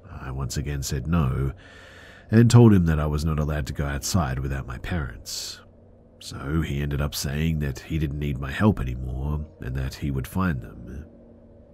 I 0.10 0.32
once 0.32 0.56
again 0.58 0.84
said 0.84 1.08
no 1.08 1.52
and 2.30 2.50
told 2.50 2.74
him 2.74 2.86
that 2.86 3.00
I 3.00 3.08
was 3.08 3.26
not 3.26 3.40
allowed 3.40 3.68
to 3.68 3.74
go 3.74 3.86
outside 3.86 4.40
without 4.40 4.68
my 4.68 4.78
parents. 4.78 5.61
So 6.22 6.62
he 6.62 6.82
ended 6.82 7.02
up 7.02 7.16
saying 7.16 7.60
that 7.60 7.80
he 7.80 7.98
didn't 7.98 8.20
need 8.20 8.38
my 8.38 8.52
help 8.52 8.80
anymore 8.80 9.44
and 9.60 9.76
that 9.76 9.96
he 9.96 10.12
would 10.12 10.28
find 10.28 10.62
them. 10.62 11.06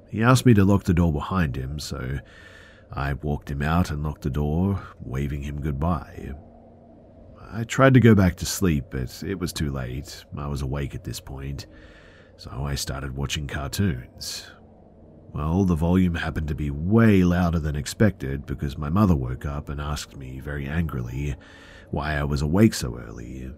He 0.09 0.23
asked 0.23 0.45
me 0.45 0.53
to 0.53 0.63
lock 0.63 0.85
the 0.85 0.93
door 0.93 1.11
behind 1.11 1.57
him, 1.57 1.79
so 1.79 2.19
I 2.93 3.11
walked 3.13 3.51
him 3.51 3.61
out 3.61 3.91
and 3.91 4.03
locked 4.03 4.21
the 4.21 4.29
door, 4.29 4.81
waving 5.01 5.41
him 5.41 5.59
goodbye. 5.59 6.31
I 7.51 7.65
tried 7.65 7.93
to 7.95 7.99
go 7.99 8.15
back 8.15 8.37
to 8.37 8.45
sleep, 8.45 8.85
but 8.89 9.21
it 9.21 9.37
was 9.37 9.51
too 9.51 9.69
late. 9.69 10.23
I 10.37 10.47
was 10.47 10.61
awake 10.61 10.95
at 10.95 11.03
this 11.03 11.19
point, 11.19 11.67
so 12.37 12.49
I 12.63 12.75
started 12.75 13.17
watching 13.17 13.47
cartoons. 13.47 14.49
Well, 15.33 15.65
the 15.65 15.75
volume 15.75 16.15
happened 16.15 16.47
to 16.47 16.55
be 16.55 16.71
way 16.71 17.25
louder 17.25 17.59
than 17.59 17.75
expected 17.75 18.45
because 18.45 18.77
my 18.77 18.89
mother 18.89 19.15
woke 19.15 19.45
up 19.45 19.67
and 19.67 19.81
asked 19.81 20.15
me 20.15 20.39
very 20.39 20.67
angrily 20.67 21.35
why 21.91 22.13
I 22.13 22.23
was 22.23 22.41
awake 22.41 22.73
so 22.73 22.97
early. 22.97 23.51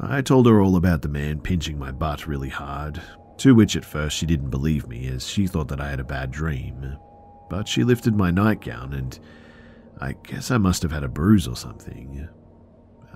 I 0.00 0.22
told 0.22 0.46
her 0.46 0.60
all 0.60 0.76
about 0.76 1.02
the 1.02 1.08
man 1.08 1.40
pinching 1.40 1.78
my 1.78 1.90
butt 1.90 2.26
really 2.26 2.48
hard, 2.48 3.00
to 3.38 3.54
which 3.54 3.76
at 3.76 3.84
first 3.84 4.16
she 4.16 4.26
didn't 4.26 4.50
believe 4.50 4.86
me 4.86 5.08
as 5.08 5.26
she 5.26 5.46
thought 5.46 5.68
that 5.68 5.80
I 5.80 5.90
had 5.90 6.00
a 6.00 6.04
bad 6.04 6.30
dream. 6.30 6.96
But 7.50 7.66
she 7.66 7.84
lifted 7.84 8.14
my 8.14 8.30
nightgown 8.30 8.92
and 8.92 9.18
I 10.00 10.12
guess 10.12 10.50
I 10.50 10.58
must 10.58 10.82
have 10.82 10.92
had 10.92 11.02
a 11.02 11.08
bruise 11.08 11.48
or 11.48 11.56
something. 11.56 12.28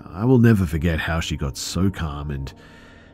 I 0.05 0.25
will 0.25 0.39
never 0.39 0.65
forget 0.65 0.99
how 0.99 1.19
she 1.19 1.37
got 1.37 1.55
so 1.55 1.89
calm 1.89 2.31
and 2.31 2.53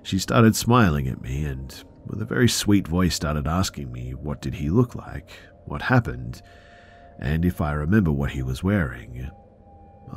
she 0.02 0.18
started 0.18 0.56
smiling 0.56 1.08
at 1.08 1.22
me 1.22 1.46
and 1.46 1.84
with 2.08 2.22
a 2.22 2.26
very 2.26 2.50
sweet 2.50 2.88
voice 2.88 3.14
started 3.14 3.48
asking 3.48 3.92
me 3.92 4.14
what 4.14 4.42
did 4.42 4.56
he 4.56 4.70
look 4.70 4.96
like, 4.96 5.32
what 5.66 5.84
happened, 5.84 6.42
and 7.20 7.46
if 7.46 7.62
I 7.62 7.74
remember 7.74 8.12
what 8.12 8.32
he 8.32 8.42
was 8.42 8.64
wearing. 8.64 9.30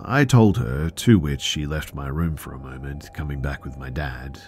I 0.05 0.25
told 0.25 0.57
her, 0.59 0.91
to 0.91 1.19
which 1.19 1.41
she 1.41 1.67
left 1.67 1.95
my 1.95 2.09
room 2.09 2.37
for 2.37 2.53
a 2.53 2.59
moment, 2.59 3.13
coming 3.15 3.41
back 3.41 3.65
with 3.65 3.77
my 3.77 3.91
dad, 3.91 4.41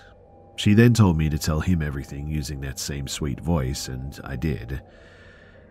she 0.56 0.74
then 0.74 0.94
told 0.94 1.16
me 1.18 1.28
to 1.28 1.38
tell 1.38 1.60
him 1.60 1.82
everything 1.82 2.28
using 2.28 2.60
that 2.60 2.78
same 2.78 3.08
sweet 3.08 3.40
voice, 3.40 3.88
and 3.88 4.18
I 4.24 4.36
did. 4.36 4.82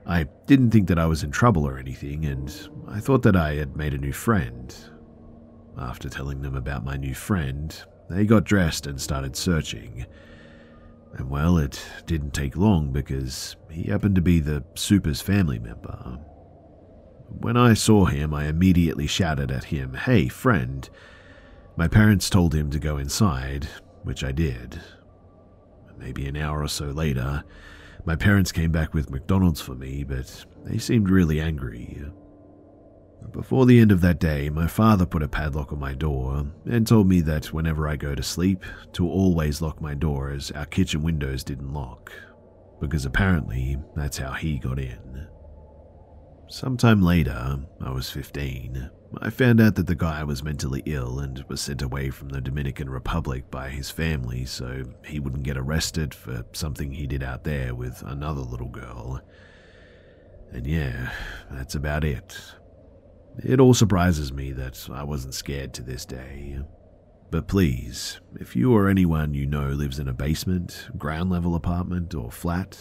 I 0.05 0.25
didn't 0.45 0.71
think 0.71 0.89
that 0.89 0.99
I 0.99 1.05
was 1.05 1.23
in 1.23 1.31
trouble 1.31 1.65
or 1.65 1.77
anything, 1.77 2.25
and 2.25 2.53
I 2.87 2.99
thought 2.99 3.23
that 3.23 3.35
I 3.35 3.55
had 3.55 3.77
made 3.77 3.93
a 3.93 3.97
new 3.97 4.11
friend. 4.11 4.75
After 5.77 6.09
telling 6.09 6.41
them 6.41 6.55
about 6.55 6.83
my 6.83 6.97
new 6.97 7.13
friend, 7.15 7.75
they 8.09 8.25
got 8.25 8.43
dressed 8.43 8.85
and 8.85 8.99
started 8.99 9.35
searching. 9.35 10.05
And 11.13 11.29
well, 11.29 11.57
it 11.57 11.83
didn't 12.05 12.33
take 12.33 12.57
long 12.57 12.91
because 12.91 13.55
he 13.69 13.83
happened 13.83 14.15
to 14.15 14.21
be 14.21 14.39
the 14.39 14.63
Super's 14.75 15.21
family 15.21 15.59
member. 15.59 16.19
When 17.39 17.57
I 17.57 17.73
saw 17.73 18.05
him, 18.05 18.33
I 18.33 18.47
immediately 18.47 19.07
shouted 19.07 19.51
at 19.51 19.65
him, 19.65 19.93
Hey, 19.93 20.27
friend. 20.27 20.89
My 21.75 21.87
parents 21.87 22.29
told 22.29 22.53
him 22.53 22.69
to 22.69 22.79
go 22.79 22.97
inside, 22.97 23.67
which 24.03 24.23
I 24.23 24.31
did. 24.31 24.81
Maybe 25.97 26.27
an 26.27 26.37
hour 26.37 26.61
or 26.61 26.67
so 26.67 26.85
later, 26.85 27.43
my 28.05 28.15
parents 28.15 28.51
came 28.51 28.71
back 28.71 28.93
with 28.93 29.09
McDonald's 29.09 29.61
for 29.61 29.75
me, 29.75 30.03
but 30.03 30.45
they 30.65 30.77
seemed 30.77 31.09
really 31.09 31.39
angry. 31.39 32.03
Before 33.31 33.65
the 33.65 33.79
end 33.79 33.91
of 33.91 34.01
that 34.01 34.19
day, 34.19 34.49
my 34.49 34.67
father 34.67 35.05
put 35.05 35.23
a 35.23 35.27
padlock 35.27 35.71
on 35.71 35.79
my 35.79 35.93
door 35.93 36.45
and 36.65 36.85
told 36.85 37.07
me 37.07 37.21
that 37.21 37.53
whenever 37.53 37.87
I 37.87 37.95
go 37.95 38.13
to 38.13 38.21
sleep, 38.21 38.63
to 38.93 39.07
always 39.07 39.61
lock 39.61 39.81
my 39.81 39.93
door 39.93 40.29
as 40.29 40.51
our 40.51 40.65
kitchen 40.65 41.01
windows 41.01 41.43
didn't 41.43 41.73
lock, 41.73 42.11
because 42.79 43.05
apparently 43.05 43.77
that's 43.95 44.17
how 44.17 44.33
he 44.33 44.59
got 44.59 44.77
in. 44.77 45.27
Sometime 46.53 47.01
later, 47.01 47.61
I 47.81 47.89
was 47.89 48.11
15, 48.11 48.91
I 49.19 49.31
found 49.31 49.59
out 49.59 49.73
that 49.73 49.87
the 49.87 49.95
guy 49.95 50.23
was 50.23 50.43
mentally 50.43 50.83
ill 50.85 51.17
and 51.17 51.43
was 51.47 51.61
sent 51.61 51.81
away 51.81 52.11
from 52.11 52.29
the 52.29 52.41
Dominican 52.41 52.91
Republic 52.91 53.49
by 53.49 53.69
his 53.69 53.89
family 53.89 54.45
so 54.45 54.83
he 55.03 55.19
wouldn't 55.19 55.41
get 55.41 55.57
arrested 55.57 56.13
for 56.13 56.45
something 56.53 56.91
he 56.91 57.07
did 57.07 57.23
out 57.23 57.43
there 57.43 57.73
with 57.73 58.03
another 58.03 58.41
little 58.41 58.69
girl. 58.69 59.19
And 60.51 60.67
yeah, 60.67 61.11
that's 61.49 61.73
about 61.73 62.03
it. 62.03 62.39
It 63.43 63.59
all 63.59 63.73
surprises 63.73 64.31
me 64.31 64.51
that 64.51 64.87
I 64.93 65.01
wasn't 65.01 65.33
scared 65.33 65.73
to 65.73 65.81
this 65.81 66.05
day. 66.05 66.59
But 67.31 67.47
please, 67.47 68.21
if 68.39 68.55
you 68.55 68.75
or 68.75 68.89
anyone 68.89 69.33
you 69.33 69.47
know 69.47 69.69
lives 69.69 69.97
in 69.97 70.07
a 70.07 70.13
basement, 70.13 70.87
ground 70.99 71.31
level 71.31 71.55
apartment, 71.55 72.13
or 72.13 72.31
flat, 72.31 72.77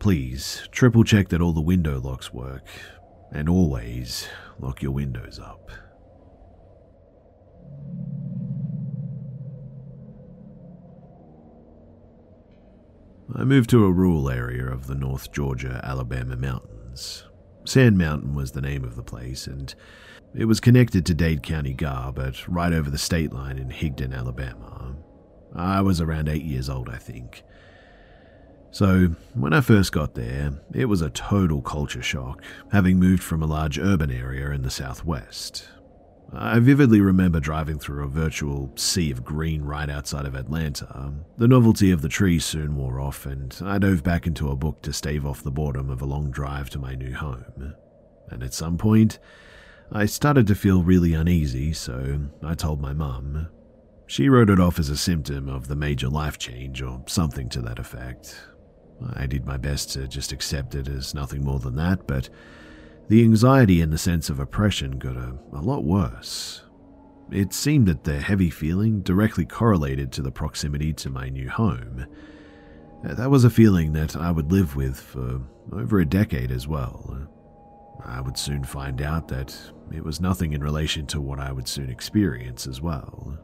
please 0.00 0.68
triple 0.70 1.02
check 1.02 1.30
that 1.30 1.40
all 1.40 1.54
the 1.54 1.62
window 1.62 1.98
locks 1.98 2.30
work, 2.30 2.66
and 3.32 3.48
always 3.48 4.28
lock 4.58 4.82
your 4.82 4.92
windows 4.92 5.38
up. 5.38 5.70
I 13.34 13.44
moved 13.44 13.68
to 13.70 13.84
a 13.84 13.92
rural 13.92 14.30
area 14.30 14.66
of 14.66 14.86
the 14.86 14.94
North 14.94 15.32
Georgia 15.32 15.80
Alabama 15.84 16.36
mountains. 16.36 17.24
Sand 17.64 17.98
Mountain 17.98 18.34
was 18.34 18.52
the 18.52 18.62
name 18.62 18.84
of 18.84 18.94
the 18.94 19.02
place, 19.02 19.46
and 19.46 19.74
it 20.34 20.44
was 20.44 20.60
connected 20.60 21.04
to 21.04 21.14
Dade 21.14 21.42
County 21.42 21.74
GAR, 21.74 22.12
but 22.12 22.46
right 22.48 22.72
over 22.72 22.88
the 22.88 22.96
state 22.96 23.32
line 23.32 23.58
in 23.58 23.68
Higdon, 23.68 24.16
Alabama. 24.16 24.94
I 25.54 25.80
was 25.80 26.00
around 26.00 26.28
eight 26.28 26.44
years 26.44 26.70
old, 26.70 26.88
I 26.88 26.98
think. 26.98 27.42
So, 28.76 29.08
when 29.32 29.54
I 29.54 29.62
first 29.62 29.90
got 29.90 30.12
there, 30.12 30.52
it 30.74 30.84
was 30.84 31.00
a 31.00 31.08
total 31.08 31.62
culture 31.62 32.02
shock, 32.02 32.42
having 32.72 32.98
moved 32.98 33.22
from 33.22 33.42
a 33.42 33.46
large 33.46 33.78
urban 33.78 34.10
area 34.10 34.50
in 34.50 34.60
the 34.60 34.70
southwest. 34.70 35.66
I 36.30 36.58
vividly 36.58 37.00
remember 37.00 37.40
driving 37.40 37.78
through 37.78 38.04
a 38.04 38.08
virtual 38.08 38.70
sea 38.76 39.10
of 39.10 39.24
green 39.24 39.62
right 39.62 39.88
outside 39.88 40.26
of 40.26 40.34
Atlanta. 40.34 41.14
The 41.38 41.48
novelty 41.48 41.90
of 41.90 42.02
the 42.02 42.10
trees 42.10 42.44
soon 42.44 42.76
wore 42.76 43.00
off, 43.00 43.24
and 43.24 43.58
I 43.64 43.78
dove 43.78 44.02
back 44.02 44.26
into 44.26 44.50
a 44.50 44.56
book 44.56 44.82
to 44.82 44.92
stave 44.92 45.24
off 45.24 45.42
the 45.42 45.50
boredom 45.50 45.88
of 45.88 46.02
a 46.02 46.04
long 46.04 46.30
drive 46.30 46.68
to 46.68 46.78
my 46.78 46.94
new 46.94 47.14
home. 47.14 47.72
And 48.28 48.42
at 48.42 48.52
some 48.52 48.76
point, 48.76 49.18
I 49.90 50.04
started 50.04 50.46
to 50.48 50.54
feel 50.54 50.82
really 50.82 51.14
uneasy, 51.14 51.72
so 51.72 52.20
I 52.42 52.54
told 52.54 52.82
my 52.82 52.92
mum. 52.92 53.48
She 54.06 54.28
wrote 54.28 54.50
it 54.50 54.60
off 54.60 54.78
as 54.78 54.90
a 54.90 54.98
symptom 54.98 55.48
of 55.48 55.66
the 55.66 55.76
major 55.76 56.10
life 56.10 56.36
change 56.36 56.82
or 56.82 57.02
something 57.06 57.48
to 57.48 57.62
that 57.62 57.78
effect. 57.78 58.38
I 59.14 59.26
did 59.26 59.46
my 59.46 59.56
best 59.56 59.92
to 59.92 60.08
just 60.08 60.32
accept 60.32 60.74
it 60.74 60.88
as 60.88 61.14
nothing 61.14 61.44
more 61.44 61.58
than 61.58 61.76
that, 61.76 62.06
but 62.06 62.28
the 63.08 63.22
anxiety 63.22 63.80
and 63.80 63.92
the 63.92 63.98
sense 63.98 64.30
of 64.30 64.40
oppression 64.40 64.98
got 64.98 65.16
a, 65.16 65.36
a 65.52 65.60
lot 65.60 65.84
worse. 65.84 66.62
It 67.30 67.52
seemed 67.52 67.86
that 67.88 68.04
the 68.04 68.20
heavy 68.20 68.50
feeling 68.50 69.00
directly 69.00 69.44
correlated 69.44 70.12
to 70.12 70.22
the 70.22 70.30
proximity 70.30 70.92
to 70.94 71.10
my 71.10 71.28
new 71.28 71.48
home. 71.48 72.06
Uh, 73.04 73.14
that 73.14 73.30
was 73.30 73.44
a 73.44 73.50
feeling 73.50 73.92
that 73.92 74.16
I 74.16 74.30
would 74.30 74.50
live 74.50 74.76
with 74.76 74.98
for 74.98 75.40
over 75.72 76.00
a 76.00 76.06
decade 76.06 76.50
as 76.50 76.66
well. 76.66 77.16
Uh, 77.20 78.06
I 78.08 78.20
would 78.20 78.38
soon 78.38 78.64
find 78.64 79.02
out 79.02 79.28
that 79.28 79.56
it 79.92 80.04
was 80.04 80.20
nothing 80.20 80.52
in 80.52 80.62
relation 80.62 81.06
to 81.08 81.20
what 81.20 81.40
I 81.40 81.52
would 81.52 81.68
soon 81.68 81.90
experience 81.90 82.66
as 82.66 82.80
well. 82.80 83.38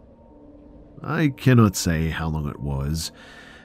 I 1.03 1.29
cannot 1.29 1.75
say 1.75 2.09
how 2.09 2.29
long 2.29 2.49
it 2.49 2.61
was 2.61 3.11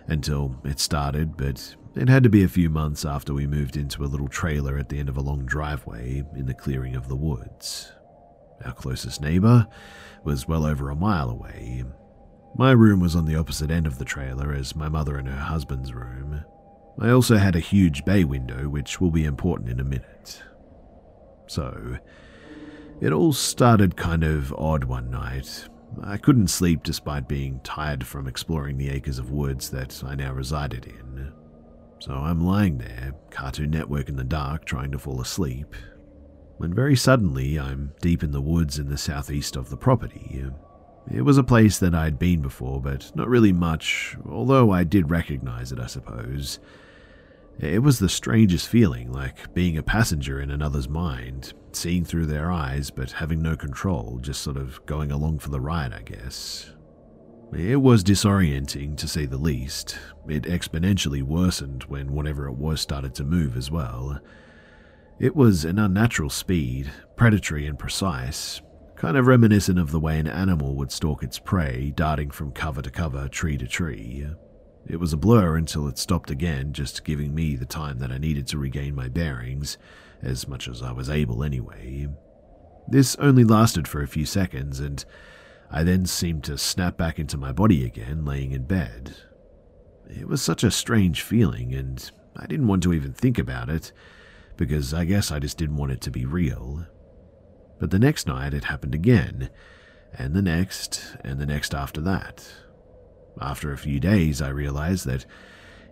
until 0.08 0.56
it 0.64 0.80
started, 0.80 1.38
but 1.38 1.76
it 1.96 2.10
had 2.10 2.24
to 2.24 2.30
be 2.30 2.44
a 2.44 2.50
few 2.50 2.70
months 2.70 3.06
after 3.06 3.34
we 3.34 3.48
moved 3.48 3.76
into 3.76 4.04
a 4.04 4.08
little 4.08 4.28
trailer 4.28 4.78
at 4.78 4.90
the 4.90 5.00
end 5.00 5.10
of 5.10 5.18
a 5.18 5.22
long 5.22 5.46
driveway 5.46 6.24
in 6.36 6.46
the 6.46 6.54
clearing 6.54 6.96
of 6.96 7.08
the 7.08 7.16
woods. 7.16 7.92
Our 8.64 8.74
closest 8.74 9.22
neighbor 9.22 9.68
was 10.24 10.48
well 10.48 10.66
over 10.66 10.90
a 10.90 10.96
mile 10.96 11.30
away. 11.30 11.84
My 12.56 12.72
room 12.72 13.00
was 13.00 13.16
on 13.16 13.26
the 13.26 13.36
opposite 13.36 13.70
end 13.70 13.86
of 13.86 14.00
the 14.00 14.06
trailer 14.06 14.54
as 14.54 14.76
my 14.76 14.90
mother 14.90 15.18
and 15.18 15.28
her 15.28 15.40
husband's 15.40 15.94
room. 15.94 16.44
I 17.00 17.10
also 17.10 17.38
had 17.38 17.56
a 17.56 17.60
huge 17.60 18.04
bay 18.06 18.24
window, 18.24 18.68
which 18.70 19.00
will 19.00 19.12
be 19.12 19.26
important 19.26 19.70
in 19.70 19.80
a 19.80 19.84
minute. 19.84 20.42
So, 21.46 21.98
it 23.00 23.12
all 23.12 23.34
started 23.34 23.96
kind 23.96 24.24
of 24.24 24.52
odd 24.54 24.86
one 24.86 25.12
night 25.12 25.68
I 26.02 26.18
couldn't 26.18 26.50
sleep 26.50 26.84
despite 26.84 27.28
being 27.28 27.60
tired 27.64 28.06
from 28.06 28.28
exploring 28.28 28.78
the 28.78 28.90
acres 28.90 29.20
of 29.20 29.32
woods 29.32 29.70
that 29.72 30.04
I 30.06 30.16
now 30.16 30.34
resided 30.34 30.86
in. 30.86 31.32
So 32.00 32.14
I'm 32.14 32.46
lying 32.46 32.78
there, 32.78 33.14
Cartoon 33.32 33.72
Network 33.72 34.08
in 34.08 34.16
the 34.16 34.24
dark, 34.24 34.66
trying 34.66 34.92
to 34.92 35.00
fall 35.00 35.20
asleep, 35.20 35.76
when 36.58 36.74
very 36.74 36.96
suddenly 36.96 37.60
I'm 37.60 37.94
deep 38.02 38.24
in 38.24 38.32
the 38.32 38.42
woods 38.42 38.78
in 38.78 38.90
the 38.90 38.98
southeast 38.98 39.56
of 39.56 39.70
the 39.70 39.78
property. 39.78 40.46
It 41.12 41.22
was 41.22 41.38
a 41.38 41.44
place 41.44 41.80
that 41.80 41.96
I'd 41.96 42.20
been 42.20 42.42
before, 42.42 42.82
but 42.82 43.12
not 43.16 43.30
really 43.30 43.54
much, 43.54 44.16
although 44.30 44.72
I 44.72 44.84
did 44.84 45.10
recognize 45.10 45.72
it, 45.72 45.80
I 45.80 45.88
suppose. 45.88 46.60
It 47.60 47.82
was 47.82 47.98
the 47.98 48.10
strangest 48.10 48.68
feeling, 48.68 49.12
like 49.12 49.54
being 49.56 49.78
a 49.78 49.84
passenger 49.84 50.40
in 50.40 50.52
another's 50.52 50.88
mind, 50.88 51.54
seeing 51.72 52.06
through 52.06 52.28
their 52.28 52.52
eyes 52.52 52.92
but 52.92 53.12
having 53.12 53.42
no 53.42 53.56
control, 53.58 54.20
just 54.22 54.42
sort 54.42 54.58
of 54.58 54.86
going 54.86 55.12
along 55.12 55.40
for 55.40 55.50
the 55.50 55.60
ride, 55.60 55.92
I 55.92 56.04
guess. 56.04 56.72
It 57.54 57.82
was 57.82 58.04
disorienting, 58.04 58.96
to 58.98 59.08
say 59.08 59.26
the 59.26 59.38
least. 59.38 59.98
It 60.28 60.44
exponentially 60.44 61.24
worsened 61.24 61.86
when 61.86 62.12
whatever 62.12 62.48
it 62.48 62.58
was 62.58 62.82
started 62.82 63.16
to 63.16 63.24
move 63.24 63.58
as 63.58 63.72
well. 63.72 64.20
It 65.18 65.36
was 65.36 65.66
an 65.66 65.80
unnatural 65.80 66.30
speed, 66.30 66.92
predatory 67.16 67.66
and 67.66 67.80
precise, 67.80 68.62
kind 68.96 69.18
of 69.18 69.26
reminiscent 69.26 69.80
of 69.80 69.92
the 69.92 70.00
way 70.00 70.20
an 70.20 70.28
animal 70.28 70.76
would 70.76 70.92
stalk 70.92 71.24
its 71.24 71.40
prey, 71.40 71.92
darting 71.96 72.30
from 72.30 72.52
cover 72.52 72.84
to 72.84 72.92
cover, 72.92 73.28
tree 73.28 73.58
to 73.58 73.68
tree. 73.68 74.28
It 74.90 75.00
was 75.02 75.12
a 75.12 75.18
blur 75.18 75.58
until 75.58 75.88
it 75.88 75.98
stopped 75.98 76.32
again, 76.32 76.72
just 76.72 77.04
giving 77.04 77.36
me 77.36 77.56
the 77.56 77.66
time 77.66 78.00
that 78.00 78.12
I 78.12 78.18
needed 78.18 78.48
to 78.48 78.58
regain 78.58 78.96
my 78.96 79.10
bearings, 79.10 79.78
as 80.22 80.48
much 80.48 80.68
as 80.68 80.82
I 80.82 80.94
was 80.94 81.10
able 81.10 81.44
anyway. 81.44 82.08
This 82.88 83.18
only 83.18 83.44
lasted 83.44 83.88
for 83.88 84.02
a 84.02 84.08
few 84.08 84.26
seconds, 84.26 84.80
and 84.80 85.04
I 85.70 85.84
then 85.84 86.06
seemed 86.06 86.46
to 86.46 86.58
snap 86.58 86.96
back 86.96 87.20
into 87.20 87.38
my 87.38 87.52
body 87.52 87.86
again, 87.86 88.24
laying 88.24 88.54
in 88.54 88.64
bed. 88.64 89.16
It 90.10 90.28
was 90.28 90.42
such 90.42 90.64
a 90.64 90.72
strange 90.72 91.22
feeling, 91.22 91.74
and 91.74 92.10
I 92.38 92.48
didn't 92.48 92.68
want 92.68 92.82
to 92.84 92.94
even 92.94 93.12
think 93.12 93.38
about 93.38 93.70
it, 93.70 93.92
because 94.56 94.94
I 94.94 95.04
guess 95.04 95.32
I 95.32 95.40
just 95.40 95.58
didn't 95.58 95.76
want 95.76 95.92
it 95.92 96.02
to 96.02 96.12
be 96.12 96.26
real. 96.26 96.86
But 97.78 97.92
the 97.92 98.00
next 98.00 98.26
night 98.26 98.54
it 98.54 98.64
happened 98.64 98.96
again, 98.96 99.50
and 100.14 100.34
the 100.34 100.42
next, 100.42 101.18
and 101.26 101.40
the 101.40 101.46
next 101.46 101.76
after 101.76 102.00
that. 102.02 102.48
After 103.42 103.72
a 103.72 103.78
few 103.78 104.00
days, 104.00 104.42
I 104.42 104.50
realized 104.50 105.06
that 105.06 105.26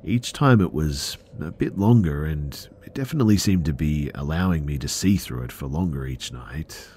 each 0.04 0.34
time 0.34 0.62
it 0.62 0.74
was 0.74 1.18
a 1.40 1.52
bit 1.52 1.78
longer, 1.78 2.26
and 2.26 2.54
it 2.84 2.94
definitely 2.94 3.38
seemed 3.38 3.66
to 3.66 3.74
be 3.74 4.12
allowing 4.16 4.66
me 4.66 4.78
to 4.78 4.88
see 4.88 5.18
through 5.18 5.44
it 5.44 5.52
for 5.52 5.68
longer 5.68 6.06
each 6.06 6.32
night. 6.32 6.88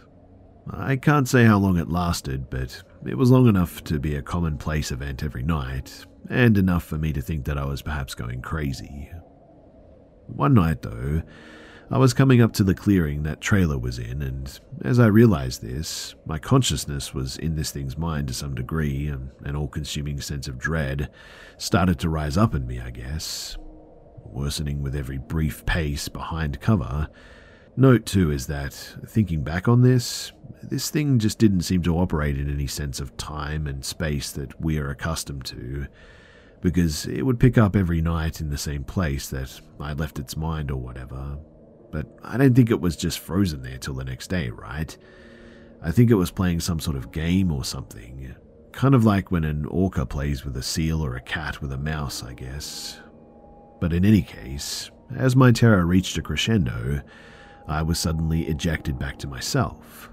I 0.71 0.97
can't 0.97 1.29
say 1.29 1.45
how 1.45 1.59
long 1.59 1.79
it 1.79 1.89
lasted, 1.89 2.51
but 2.51 2.83
it 3.07 3.17
was 3.17 3.31
long 3.31 3.47
enough 3.49 3.83
to 3.85 3.99
be 3.99 4.15
a 4.15 4.23
commonplace 4.23 4.91
event 4.93 5.23
every 5.23 5.43
night, 5.43 6.05
and 6.29 6.59
enough 6.59 6.85
for 6.85 6.99
me 6.99 7.13
to 7.15 7.23
think 7.23 7.47
that 7.47 7.57
I 7.57 7.65
was 7.65 7.81
perhaps 7.81 8.15
going 8.15 8.43
crazy. 8.43 9.11
One 10.27 10.53
night, 10.55 10.83
though, 10.83 11.23
I 11.91 11.97
was 11.97 12.13
coming 12.13 12.43
up 12.43 12.53
to 12.55 12.65
the 12.65 12.75
clearing 12.75 13.23
that 13.23 13.41
trailer 13.41 13.79
was 13.79 13.99
in, 13.99 14.21
and 14.21 14.61
as 14.85 14.99
I 14.99 15.07
realized 15.07 15.63
this, 15.63 16.15
my 16.27 16.39
consciousness 16.39 17.15
was 17.15 17.39
in 17.39 17.57
this 17.57 17.71
thing's 17.71 17.97
mind 17.97 18.29
to 18.29 18.35
some 18.35 18.55
degree, 18.55 19.09
and 19.09 19.31
an 19.45 19.57
all 19.57 19.69
consuming 19.69 20.21
sense 20.21 20.49
of 20.49 20.59
dread 20.59 21.09
started 21.57 21.99
to 22.01 22.11
rise 22.11 22.37
up 22.37 22.55
in 22.55 22.67
me, 22.67 22.79
I 22.79 22.91
guess, 22.91 23.57
worsening 24.23 24.83
with 24.83 24.95
every 24.95 25.17
brief 25.17 25.65
pace 25.65 26.11
behind 26.11 26.61
cover. 26.61 27.09
Note, 27.75 28.05
too, 28.05 28.31
is 28.31 28.49
that, 28.49 28.75
thinking 29.07 29.43
back 29.43 29.67
on 29.67 29.81
this, 29.81 30.33
this 30.63 30.91
thing 30.91 31.19
just 31.19 31.39
didn't 31.39 31.63
seem 31.63 31.83
to 31.85 31.99
operate 31.99 32.37
in 32.37 32.53
any 32.53 32.67
sense 32.67 33.01
of 33.01 33.17
time 33.17 33.67
and 33.67 33.83
space 33.83 34.31
that 34.33 34.61
we 34.61 34.77
are 34.77 34.91
accustomed 34.91 35.47
to, 35.47 35.87
because 36.61 37.07
it 37.07 37.23
would 37.23 37.41
pick 37.41 37.57
up 37.57 37.75
every 37.75 38.03
night 38.03 38.43
in 38.43 38.51
the 38.51 38.59
same 38.59 38.85
place 38.85 39.31
that 39.31 39.59
I 39.81 39.95
left 39.95 40.19
its 40.19 40.37
mind 40.37 40.71
or 40.71 40.77
whatever 40.77 41.39
but 41.91 42.07
I 42.23 42.37
don't 42.37 42.55
think 42.55 42.71
it 42.71 42.81
was 42.81 42.97
just 42.97 43.19
frozen 43.19 43.63
there 43.63 43.79
till 43.79 43.95
the 43.95 44.05
next 44.05 44.29
day, 44.29 44.51
right? 44.51 44.97
I 45.83 45.91
think 45.93 46.11
it 46.11 46.17
was 46.17 46.31
playing 46.31 46.61
some 46.61 46.81
sort 46.81 46.97
of 46.97 47.13
game 47.13 47.53
or 47.53 47.65
something. 47.65 48.35
Kind 48.73 48.95
of 48.95 49.05
like 49.05 49.31
when 49.31 49.45
an 49.45 49.65
orca 49.67 50.05
plays 50.07 50.45
with 50.45 50.57
a 50.57 50.63
seal 50.63 51.05
or 51.05 51.17
a 51.17 51.21
cat 51.21 51.61
with 51.63 51.73
a 51.73 51.79
mouse, 51.79 52.23
I 52.23 52.35
guess. 52.35 52.99
But 53.81 53.93
in 53.93 54.05
any 54.05 54.23
case, 54.23 54.91
as 55.17 55.37
my 55.37 55.53
terror 55.53 55.87
reached 55.87 56.19
a 56.19 56.23
crescendo, 56.23 57.01
I 57.67 57.83
was 57.83 57.99
suddenly 57.99 58.43
ejected 58.43 58.99
back 58.99 59.19
to 59.19 59.29
myself. 59.29 60.11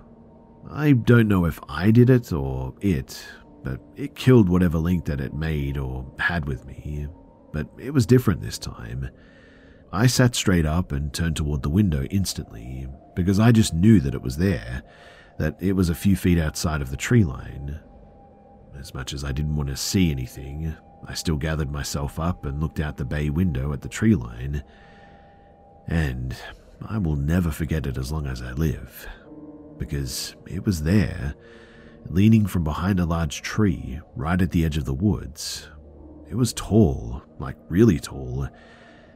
I 0.69 0.93
don't 0.93 1.27
know 1.27 1.45
if 1.45 1.59
I 1.67 1.91
did 1.91 2.09
it 2.09 2.31
or 2.31 2.73
it, 2.81 3.23
but 3.63 3.79
it 3.95 4.15
killed 4.15 4.49
whatever 4.49 4.77
link 4.77 5.05
that 5.05 5.21
it 5.21 5.33
made 5.33 5.77
or 5.77 6.05
had 6.19 6.45
with 6.45 6.65
me. 6.65 7.07
But 7.51 7.67
it 7.77 7.91
was 7.91 8.05
different 8.05 8.41
this 8.41 8.57
time. 8.57 9.09
I 9.91 10.07
sat 10.07 10.35
straight 10.35 10.65
up 10.65 10.91
and 10.91 11.13
turned 11.13 11.35
toward 11.37 11.61
the 11.61 11.69
window 11.69 12.03
instantly, 12.05 12.87
because 13.15 13.39
I 13.39 13.51
just 13.51 13.73
knew 13.73 13.99
that 14.01 14.15
it 14.15 14.21
was 14.21 14.37
there, 14.37 14.83
that 15.37 15.55
it 15.59 15.73
was 15.73 15.89
a 15.89 15.95
few 15.95 16.15
feet 16.15 16.37
outside 16.37 16.81
of 16.81 16.91
the 16.91 16.97
tree 16.97 17.23
line. 17.23 17.79
As 18.77 18.93
much 18.93 19.13
as 19.13 19.23
I 19.23 19.31
didn't 19.31 19.55
want 19.55 19.69
to 19.69 19.77
see 19.77 20.11
anything, 20.11 20.75
I 21.07 21.13
still 21.13 21.37
gathered 21.37 21.71
myself 21.71 22.19
up 22.19 22.45
and 22.45 22.59
looked 22.59 22.79
out 22.79 22.97
the 22.97 23.05
bay 23.05 23.29
window 23.29 23.71
at 23.71 23.81
the 23.81 23.89
tree 23.89 24.15
line. 24.15 24.63
And 25.87 26.35
I 26.85 26.97
will 26.97 27.15
never 27.15 27.51
forget 27.51 27.85
it 27.85 27.97
as 27.97 28.11
long 28.11 28.27
as 28.27 28.41
I 28.41 28.51
live, 28.51 29.07
because 29.77 30.35
it 30.45 30.65
was 30.65 30.83
there, 30.83 31.35
leaning 32.09 32.45
from 32.45 32.63
behind 32.63 32.99
a 32.99 33.05
large 33.05 33.41
tree 33.41 34.01
right 34.15 34.41
at 34.41 34.51
the 34.51 34.65
edge 34.65 34.77
of 34.77 34.85
the 34.85 34.93
woods. 34.93 35.69
It 36.29 36.35
was 36.35 36.53
tall, 36.53 37.23
like 37.39 37.55
really 37.69 37.99
tall, 37.99 38.49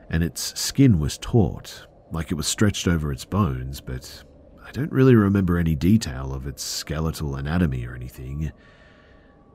and 0.10 0.24
its 0.24 0.60
skin 0.60 1.00
was 1.00 1.18
taut, 1.18 1.88
like 2.12 2.32
it 2.32 2.36
was 2.36 2.48
stretched 2.48 2.88
over 2.88 3.12
its 3.12 3.26
bones, 3.26 3.82
but 3.82 4.24
I 4.66 4.72
don't 4.72 4.92
really 4.92 5.16
remember 5.16 5.58
any 5.58 5.76
detail 5.76 6.34
of 6.34 6.48
its 6.48 6.64
skeletal 6.64 7.36
anatomy 7.36 7.86
or 7.86 7.96
anything. 7.96 8.52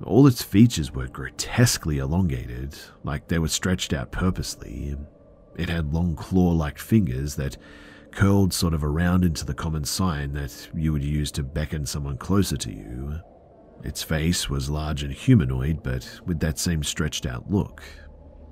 All 0.03 0.27
its 0.27 0.43
features 0.43 0.93
were 0.93 1.07
grotesquely 1.09 1.99
elongated, 1.99 2.77
like 3.05 3.29
they 3.29 3.39
were 3.39 3.49
stretched 3.49 3.93
out 3.93 4.11
purposely. 4.11 4.97
It 5.57 5.69
had 5.69 5.95
long 5.95 6.17
claw 6.17 6.53
like 6.53 6.79
fingers 6.79 7.37
that 7.37 7.57
curled 8.11 8.53
sort 8.53 8.75
of 8.75 8.85
around 8.85 9.25
into 9.25 9.45
the 9.45 9.55
common 9.55 9.85
sign 9.85 10.33
that 10.33 10.69
you 10.75 10.93
would 10.93 11.05
use 11.05 11.31
to 11.33 11.43
beckon 11.43 11.87
someone 11.87 12.17
closer 12.17 12.57
to 12.57 12.73
you. 12.73 13.21
Its 13.83 14.03
face 14.03 14.49
was 14.49 14.71
large 14.71 15.03
and 15.03 15.13
humanoid, 15.13 15.83
but 15.83 16.21
with 16.25 16.41
that 16.41 16.59
same 16.59 16.83
stretched 16.83 17.27
out 17.27 17.51
look. 17.51 17.83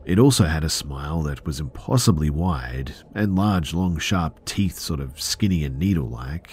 It 0.04 0.18
also 0.18 0.46
had 0.46 0.64
a 0.64 0.68
smile 0.68 1.22
that 1.22 1.46
was 1.46 1.60
impossibly 1.60 2.28
wide, 2.28 2.92
and 3.14 3.36
large, 3.36 3.72
long, 3.72 3.98
sharp 3.98 4.44
teeth, 4.44 4.78
sort 4.78 5.00
of 5.00 5.20
skinny 5.20 5.64
and 5.64 5.78
needle 5.78 6.08
like, 6.08 6.50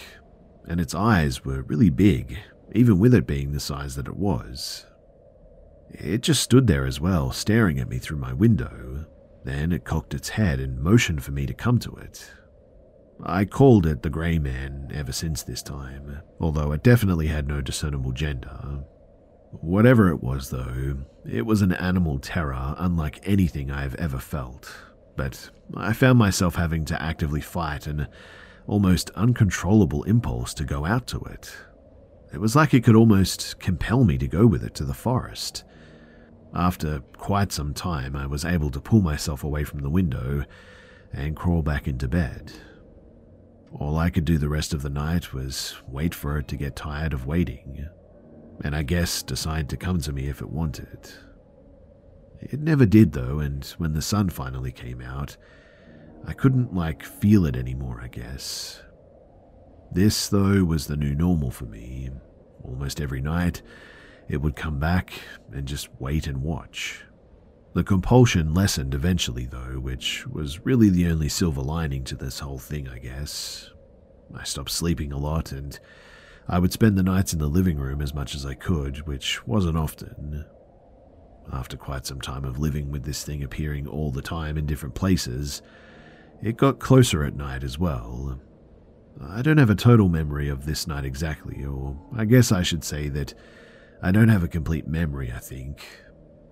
and 0.67 0.79
its 0.79 0.93
eyes 0.93 1.43
were 1.43 1.63
really 1.63 1.89
big, 1.89 2.37
even 2.73 2.99
with 2.99 3.13
it 3.13 3.25
being 3.25 3.51
the 3.51 3.59
size 3.59 3.95
that 3.95 4.07
it 4.07 4.15
was. 4.15 4.85
It 5.89 6.21
just 6.21 6.43
stood 6.43 6.67
there 6.67 6.85
as 6.85 7.01
well, 7.01 7.31
staring 7.31 7.79
at 7.79 7.89
me 7.89 7.97
through 7.97 8.17
my 8.17 8.33
window. 8.33 9.05
Then 9.43 9.71
it 9.71 9.85
cocked 9.85 10.13
its 10.13 10.29
head 10.29 10.59
and 10.59 10.79
motioned 10.79 11.23
for 11.23 11.31
me 11.31 11.47
to 11.47 11.53
come 11.53 11.79
to 11.79 11.95
it. 11.95 12.31
I 13.23 13.45
called 13.45 13.85
it 13.85 14.03
the 14.03 14.09
Grey 14.09 14.37
Man 14.37 14.91
ever 14.93 15.11
since 15.11 15.41
this 15.41 15.63
time, 15.63 16.19
although 16.39 16.71
it 16.71 16.83
definitely 16.83 17.27
had 17.27 17.47
no 17.47 17.61
discernible 17.61 18.11
gender. 18.11 18.83
Whatever 19.51 20.09
it 20.09 20.21
was, 20.21 20.49
though, 20.49 20.97
it 21.25 21.45
was 21.45 21.61
an 21.61 21.73
animal 21.73 22.19
terror 22.19 22.75
unlike 22.77 23.19
anything 23.23 23.71
I 23.71 23.81
have 23.81 23.95
ever 23.95 24.19
felt. 24.19 24.71
But 25.15 25.49
I 25.75 25.93
found 25.93 26.19
myself 26.19 26.55
having 26.55 26.85
to 26.85 27.01
actively 27.01 27.41
fight 27.41 27.87
an 27.87 28.07
almost 28.67 29.09
uncontrollable 29.11 30.03
impulse 30.03 30.53
to 30.55 30.63
go 30.63 30.85
out 30.85 31.07
to 31.07 31.19
it. 31.21 31.55
It 32.31 32.39
was 32.39 32.55
like 32.55 32.73
it 32.73 32.83
could 32.83 32.95
almost 32.95 33.59
compel 33.59 34.03
me 34.03 34.17
to 34.19 34.27
go 34.27 34.45
with 34.45 34.63
it 34.63 34.75
to 34.75 34.85
the 34.85 34.93
forest. 34.93 35.63
After 36.53 36.99
quite 37.17 37.51
some 37.51 37.73
time, 37.73 38.15
I 38.15 38.27
was 38.27 38.45
able 38.45 38.69
to 38.71 38.79
pull 38.79 39.01
myself 39.01 39.43
away 39.43 39.63
from 39.63 39.79
the 39.79 39.89
window 39.89 40.45
and 41.11 41.35
crawl 41.35 41.63
back 41.63 41.87
into 41.87 42.07
bed. 42.07 42.51
All 43.71 43.97
I 43.97 44.11
could 44.11 44.25
do 44.25 44.37
the 44.37 44.49
rest 44.49 44.73
of 44.73 44.83
the 44.83 44.89
night 44.89 45.33
was 45.33 45.75
wait 45.87 46.13
for 46.13 46.37
it 46.37 46.47
to 46.49 46.55
get 46.55 46.75
tired 46.75 47.13
of 47.13 47.25
waiting, 47.25 47.87
and 48.63 48.75
I 48.75 48.83
guess 48.83 49.23
decide 49.23 49.69
to 49.69 49.77
come 49.77 50.01
to 50.01 50.11
me 50.11 50.27
if 50.27 50.41
it 50.41 50.49
wanted. 50.49 51.11
It 52.41 52.59
never 52.59 52.85
did, 52.85 53.11
though, 53.11 53.39
and 53.39 53.65
when 53.77 53.93
the 53.93 54.01
sun 54.01 54.29
finally 54.29 54.71
came 54.71 55.01
out, 55.01 55.35
I 56.25 56.33
couldn't, 56.33 56.73
like, 56.73 57.03
feel 57.03 57.45
it 57.45 57.55
anymore, 57.55 58.01
I 58.01 58.07
guess. 58.07 58.81
This, 59.91 60.27
though, 60.27 60.63
was 60.63 60.87
the 60.87 60.97
new 60.97 61.15
normal 61.15 61.51
for 61.51 61.65
me. 61.65 62.09
Almost 62.63 63.01
every 63.01 63.21
night, 63.21 63.61
it 64.27 64.41
would 64.41 64.55
come 64.55 64.79
back 64.79 65.13
and 65.51 65.67
just 65.67 65.89
wait 65.99 66.27
and 66.27 66.43
watch. 66.43 67.03
The 67.73 67.83
compulsion 67.83 68.53
lessened 68.53 68.93
eventually, 68.93 69.45
though, 69.45 69.79
which 69.79 70.27
was 70.27 70.65
really 70.65 70.89
the 70.89 71.07
only 71.07 71.29
silver 71.29 71.61
lining 71.61 72.03
to 72.05 72.15
this 72.15 72.39
whole 72.39 72.59
thing, 72.59 72.87
I 72.87 72.99
guess. 72.99 73.69
I 74.35 74.43
stopped 74.43 74.71
sleeping 74.71 75.11
a 75.11 75.17
lot, 75.17 75.51
and 75.51 75.79
I 76.49 76.57
would 76.57 76.73
spend 76.73 76.97
the 76.97 77.03
nights 77.03 77.31
in 77.31 77.37
the 77.37 77.47
living 77.47 77.77
room 77.77 78.01
as 78.01 78.13
much 78.13 78.33
as 78.33 78.43
I 78.43 78.55
could, 78.55 79.05
which 79.05 79.45
wasn't 79.45 79.77
often. 79.77 80.45
After 81.53 81.77
quite 81.77 82.07
some 82.07 82.19
time 82.19 82.43
of 82.43 82.57
living 82.57 82.89
with 82.89 83.03
this 83.03 83.23
thing 83.23 83.43
appearing 83.43 83.87
all 83.87 84.11
the 84.11 84.23
time 84.23 84.57
in 84.57 84.65
different 84.65 84.95
places, 84.95 85.61
it 86.41 86.57
got 86.57 86.79
closer 86.79 87.23
at 87.23 87.35
night 87.35 87.63
as 87.63 87.77
well. 87.77 88.41
I 89.21 89.43
don't 89.43 89.59
have 89.59 89.69
a 89.69 89.75
total 89.75 90.09
memory 90.09 90.49
of 90.49 90.65
this 90.65 90.87
night 90.87 91.05
exactly, 91.05 91.63
or 91.65 91.95
I 92.17 92.25
guess 92.25 92.51
I 92.51 92.63
should 92.63 92.83
say 92.83 93.09
that 93.09 93.35
I 94.01 94.11
don't 94.11 94.29
have 94.29 94.43
a 94.43 94.47
complete 94.47 94.87
memory, 94.87 95.31
I 95.31 95.39
think. 95.39 95.85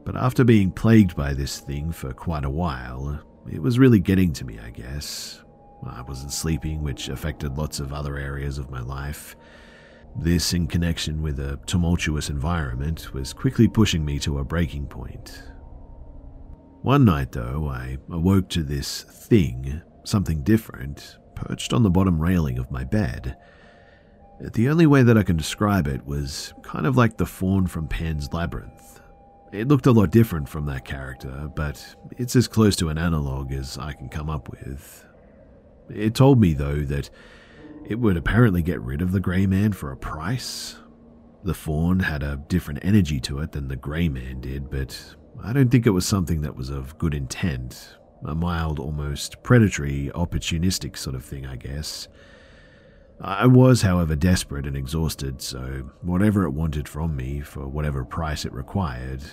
But 0.05 0.15
after 0.15 0.43
being 0.43 0.71
plagued 0.71 1.15
by 1.15 1.33
this 1.33 1.59
thing 1.59 1.91
for 1.91 2.13
quite 2.13 2.45
a 2.45 2.51
while, 2.51 3.19
it 3.51 3.61
was 3.61 3.79
really 3.79 3.99
getting 3.99 4.31
to 4.33 4.45
me, 4.45 4.59
I 4.59 4.69
guess. 4.69 5.41
I 5.85 6.01
wasn't 6.01 6.33
sleeping, 6.33 6.83
which 6.83 7.09
affected 7.09 7.57
lots 7.57 7.79
of 7.79 7.93
other 7.93 8.17
areas 8.17 8.57
of 8.59 8.69
my 8.69 8.81
life. 8.81 9.35
This, 10.15 10.53
in 10.53 10.67
connection 10.67 11.21
with 11.21 11.39
a 11.39 11.59
tumultuous 11.65 12.29
environment, 12.29 13.13
was 13.13 13.33
quickly 13.33 13.67
pushing 13.67 14.03
me 14.03 14.17
to 14.19 14.39
a 14.39 14.43
breaking 14.43 14.87
point. 14.87 15.43
One 16.81 17.05
night, 17.05 17.33
though, 17.33 17.67
I 17.69 17.97
awoke 18.09 18.49
to 18.49 18.63
this 18.63 19.03
thing, 19.03 19.81
something 20.03 20.41
different, 20.41 21.17
perched 21.35 21.73
on 21.73 21.83
the 21.83 21.89
bottom 21.89 22.19
railing 22.19 22.57
of 22.57 22.71
my 22.71 22.83
bed. 22.83 23.37
The 24.39 24.69
only 24.69 24.85
way 24.85 25.03
that 25.03 25.17
I 25.17 25.23
can 25.23 25.37
describe 25.37 25.87
it 25.87 26.05
was 26.05 26.53
kind 26.63 26.85
of 26.85 26.95
like 26.95 27.17
the 27.17 27.25
faun 27.25 27.67
from 27.67 27.87
Pan's 27.87 28.31
Labyrinth. 28.31 29.01
It 29.51 29.67
looked 29.67 29.85
a 29.85 29.91
lot 29.91 30.11
different 30.11 30.49
from 30.49 30.65
that 30.65 30.85
character, 30.85 31.49
but 31.55 31.95
it's 32.17 32.35
as 32.35 32.47
close 32.47 32.75
to 32.77 32.89
an 32.89 32.97
analogue 32.97 33.51
as 33.51 33.77
I 33.77 33.93
can 33.93 34.09
come 34.09 34.29
up 34.29 34.49
with. 34.49 35.05
It 35.89 36.15
told 36.15 36.39
me, 36.39 36.53
though, 36.53 36.81
that 36.81 37.09
it 37.87 37.99
would 37.99 38.17
apparently 38.17 38.61
get 38.61 38.81
rid 38.81 39.01
of 39.01 39.11
the 39.11 39.19
Grey 39.19 39.45
Man 39.45 39.71
for 39.71 39.91
a 39.91 39.97
price. 39.97 40.75
The 41.43 41.53
faun 41.53 42.01
had 42.01 42.23
a 42.23 42.43
different 42.49 42.79
energy 42.83 43.19
to 43.21 43.39
it 43.39 43.53
than 43.53 43.69
the 43.69 43.77
Grey 43.77 44.09
Man 44.09 44.41
did, 44.41 44.69
but 44.69 45.15
I 45.41 45.53
don't 45.53 45.69
think 45.69 45.85
it 45.85 45.91
was 45.91 46.05
something 46.05 46.41
that 46.41 46.55
was 46.55 46.69
of 46.69 46.97
good 46.97 47.13
intent, 47.13 47.95
a 48.25 48.35
mild, 48.35 48.79
almost 48.79 49.41
predatory, 49.41 50.11
opportunistic 50.13 50.97
sort 50.97 51.15
of 51.15 51.23
thing, 51.23 51.45
I 51.45 51.55
guess. 51.55 52.09
I 53.21 53.47
was, 53.47 53.81
however, 53.81 54.15
desperate 54.15 54.67
and 54.67 54.75
exhausted, 54.75 55.41
so 55.41 55.89
whatever 56.01 56.43
it 56.43 56.51
wanted 56.51 56.89
from 56.89 57.15
me, 57.15 57.39
for 57.39 57.67
whatever 57.67 58.03
price 58.03 58.45
it 58.45 58.53
required, 58.53 59.23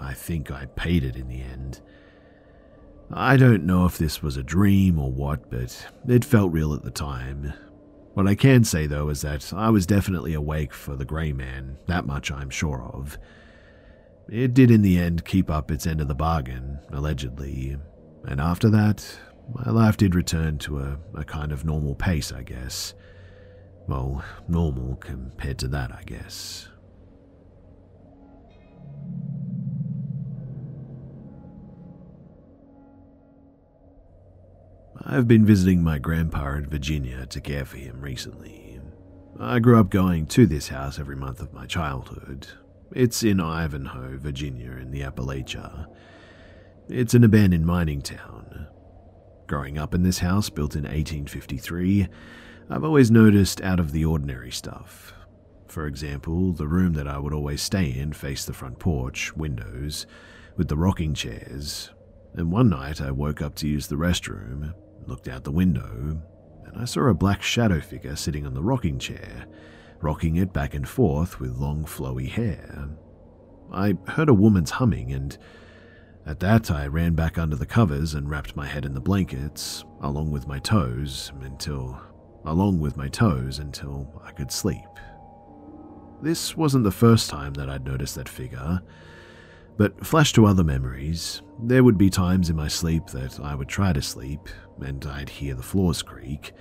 I 0.00 0.14
think 0.14 0.50
I 0.50 0.66
paid 0.66 1.04
it 1.04 1.14
in 1.14 1.28
the 1.28 1.42
end. 1.42 1.80
I 3.12 3.36
don't 3.36 3.64
know 3.64 3.84
if 3.84 3.96
this 3.98 4.22
was 4.22 4.36
a 4.36 4.42
dream 4.42 4.98
or 4.98 5.10
what, 5.10 5.50
but 5.50 5.86
it 6.08 6.24
felt 6.24 6.52
real 6.52 6.74
at 6.74 6.82
the 6.82 6.90
time. 6.90 7.52
What 8.18 8.26
I 8.26 8.34
can 8.34 8.64
say, 8.64 8.88
though, 8.88 9.10
is 9.10 9.20
that 9.20 9.52
I 9.54 9.70
was 9.70 9.86
definitely 9.86 10.34
awake 10.34 10.74
for 10.74 10.96
the 10.96 11.04
Grey 11.04 11.32
Man, 11.32 11.78
that 11.86 12.04
much 12.04 12.32
I'm 12.32 12.50
sure 12.50 12.82
of. 12.92 13.16
It 14.28 14.54
did 14.54 14.72
in 14.72 14.82
the 14.82 14.98
end 14.98 15.24
keep 15.24 15.48
up 15.48 15.70
its 15.70 15.86
end 15.86 16.00
of 16.00 16.08
the 16.08 16.16
bargain, 16.16 16.80
allegedly, 16.90 17.76
and 18.24 18.40
after 18.40 18.70
that, 18.70 19.08
my 19.54 19.70
life 19.70 19.96
did 19.96 20.16
return 20.16 20.58
to 20.58 20.80
a, 20.80 20.98
a 21.14 21.22
kind 21.22 21.52
of 21.52 21.64
normal 21.64 21.94
pace, 21.94 22.32
I 22.32 22.42
guess. 22.42 22.92
Well, 23.86 24.24
normal 24.48 24.96
compared 24.96 25.58
to 25.58 25.68
that, 25.68 25.92
I 25.92 26.02
guess. 26.04 26.66
I've 35.04 35.28
been 35.28 35.46
visiting 35.46 35.82
my 35.82 35.98
grandpa 35.98 36.54
in 36.54 36.66
Virginia 36.66 37.24
to 37.26 37.40
care 37.40 37.64
for 37.64 37.76
him 37.76 38.00
recently. 38.00 38.80
I 39.38 39.60
grew 39.60 39.78
up 39.78 39.90
going 39.90 40.26
to 40.26 40.46
this 40.46 40.68
house 40.68 40.98
every 40.98 41.14
month 41.14 41.40
of 41.40 41.52
my 41.52 41.66
childhood. 41.66 42.48
It's 42.92 43.22
in 43.22 43.40
Ivanhoe, 43.40 44.18
Virginia, 44.18 44.72
in 44.72 44.90
the 44.90 45.02
Appalachia. 45.02 45.86
It's 46.88 47.14
an 47.14 47.22
abandoned 47.22 47.64
mining 47.64 48.02
town. 48.02 48.66
Growing 49.46 49.78
up 49.78 49.94
in 49.94 50.02
this 50.02 50.18
house, 50.18 50.50
built 50.50 50.74
in 50.74 50.82
1853, 50.82 52.08
I've 52.68 52.84
always 52.84 53.10
noticed 53.10 53.60
out 53.60 53.78
of 53.78 53.92
the 53.92 54.04
ordinary 54.04 54.50
stuff. 54.50 55.14
For 55.68 55.86
example, 55.86 56.52
the 56.52 56.66
room 56.66 56.94
that 56.94 57.06
I 57.06 57.18
would 57.18 57.32
always 57.32 57.62
stay 57.62 57.96
in 57.96 58.12
faced 58.12 58.46
the 58.46 58.52
front 58.52 58.80
porch, 58.80 59.34
windows, 59.36 60.06
with 60.56 60.68
the 60.68 60.76
rocking 60.76 61.14
chairs. 61.14 61.90
And 62.34 62.50
one 62.50 62.68
night 62.68 63.00
I 63.00 63.12
woke 63.12 63.40
up 63.40 63.54
to 63.56 63.68
use 63.68 63.86
the 63.86 63.96
restroom, 63.96 64.74
looked 65.08 65.28
out 65.28 65.44
the 65.44 65.50
window, 65.50 66.20
and 66.64 66.76
I 66.76 66.84
saw 66.84 67.08
a 67.08 67.14
black 67.14 67.42
shadow 67.42 67.80
figure 67.80 68.14
sitting 68.14 68.46
on 68.46 68.54
the 68.54 68.62
rocking 68.62 68.98
chair, 68.98 69.46
rocking 70.00 70.36
it 70.36 70.52
back 70.52 70.74
and 70.74 70.88
forth 70.88 71.40
with 71.40 71.56
long 71.56 71.84
flowy 71.84 72.28
hair. 72.28 72.88
I 73.72 73.94
heard 74.06 74.28
a 74.28 74.34
woman's 74.34 74.70
humming 74.72 75.12
and 75.12 75.36
at 76.26 76.40
that, 76.40 76.70
I 76.70 76.86
ran 76.86 77.14
back 77.14 77.38
under 77.38 77.56
the 77.56 77.64
covers 77.64 78.12
and 78.12 78.28
wrapped 78.28 78.54
my 78.54 78.66
head 78.66 78.84
in 78.84 78.92
the 78.92 79.00
blankets, 79.00 79.82
along 80.02 80.30
with 80.30 80.46
my 80.46 80.58
toes, 80.58 81.32
until 81.40 81.98
along 82.44 82.80
with 82.80 82.98
my 82.98 83.08
toes 83.08 83.58
until 83.58 84.20
I 84.22 84.32
could 84.32 84.52
sleep. 84.52 84.84
This 86.20 86.54
wasn't 86.54 86.84
the 86.84 86.90
first 86.90 87.30
time 87.30 87.54
that 87.54 87.70
I'd 87.70 87.86
noticed 87.86 88.14
that 88.16 88.28
figure, 88.28 88.82
but 89.78 90.04
flash 90.04 90.32
to 90.34 90.44
other 90.44 90.64
memories. 90.64 91.40
There 91.62 91.84
would 91.84 91.96
be 91.96 92.10
times 92.10 92.50
in 92.50 92.56
my 92.56 92.68
sleep 92.68 93.06
that 93.08 93.40
I 93.40 93.54
would 93.54 93.68
try 93.68 93.94
to 93.94 94.02
sleep, 94.02 94.40
and 94.80 95.06
I'd 95.06 95.30
hear 95.30 95.54
the 95.54 95.62
floors 95.62 96.02
creak, 96.02 96.52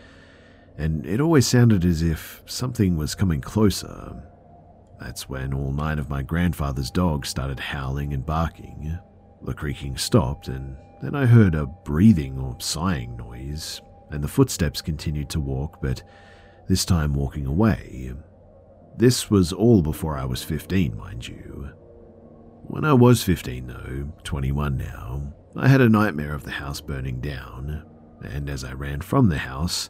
and 0.78 1.06
it 1.06 1.20
always 1.20 1.48
sounded 1.48 1.84
as 1.84 2.04
if 2.04 2.44
something 2.46 2.96
was 2.96 3.16
coming 3.16 3.42
closer. 3.42 4.24
That's 5.00 5.28
when 5.28 5.54
all 5.54 5.74
nine 5.74 6.00
of 6.00 6.10
my 6.10 6.22
grandfather's 6.22 6.92
dogs 6.92 7.28
started 7.28 7.60
howling 7.60 8.14
and 8.14 8.26
barking. 8.26 8.98
The 9.44 9.54
creaking 9.54 9.98
stopped, 9.98 10.48
and 10.48 10.78
then 11.02 11.16
I 11.16 11.26
heard 11.26 11.56
a 11.56 11.66
breathing 11.66 12.40
or 12.40 12.56
sighing 12.60 13.18
noise, 13.18 13.82
and 14.12 14.24
the 14.24 14.28
footsteps 14.28 14.82
continued 14.82 15.30
to 15.32 15.40
walk, 15.40 15.80
but 15.82 16.04
this 16.68 16.86
time 16.86 17.14
walking 17.14 17.48
away. 17.48 18.14
This 18.96 19.30
was 19.30 19.54
all 19.54 19.82
before 19.82 20.18
I 20.18 20.26
was 20.26 20.44
15, 20.44 20.98
mind 20.98 21.28
you. 21.28 21.72
When 22.70 22.84
I 22.84 22.94
was 22.94 23.24
15, 23.24 23.68
though, 23.68 24.14
21 24.26 24.76
now, 24.78 25.34
I 25.56 25.70
had 25.70 25.80
a 25.80 25.88
nightmare 25.88 26.34
of 26.34 26.44
the 26.44 26.52
house 26.52 26.82
burning 26.82 27.22
down, 27.22 27.86
and 28.22 28.50
as 28.50 28.66
I 28.66 28.74
ran 28.74 29.00
from 29.00 29.30
the 29.30 29.38
house, 29.38 29.90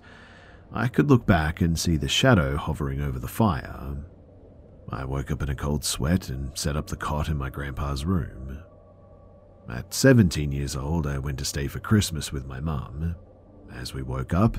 I 0.71 0.87
could 0.87 1.09
look 1.09 1.25
back 1.25 1.59
and 1.59 1.77
see 1.77 1.97
the 1.97 2.07
shadow 2.07 2.55
hovering 2.55 3.01
over 3.01 3.17
the 3.17 3.27
fire. 3.27 3.97
I 4.91 5.05
woke 5.05 5.31
up 5.31 5.41
in 5.41 5.49
a 5.49 5.55
cold 5.55 5.83
sweat 5.83 6.29
and 6.29 6.55
set 6.55 6.77
up 6.77 6.87
the 6.87 6.95
cot 6.95 7.29
in 7.29 7.35
my 7.35 7.49
grandpa's 7.49 8.05
room. 8.05 8.59
At 9.67 9.91
17 9.91 10.51
years 10.51 10.75
old, 10.75 11.07
I 11.07 11.17
went 11.17 11.39
to 11.39 11.45
stay 11.45 11.67
for 11.67 11.79
Christmas 11.79 12.31
with 12.31 12.45
my 12.45 12.59
mum. 12.59 13.15
As 13.73 13.95
we 13.95 14.03
woke 14.03 14.35
up, 14.35 14.57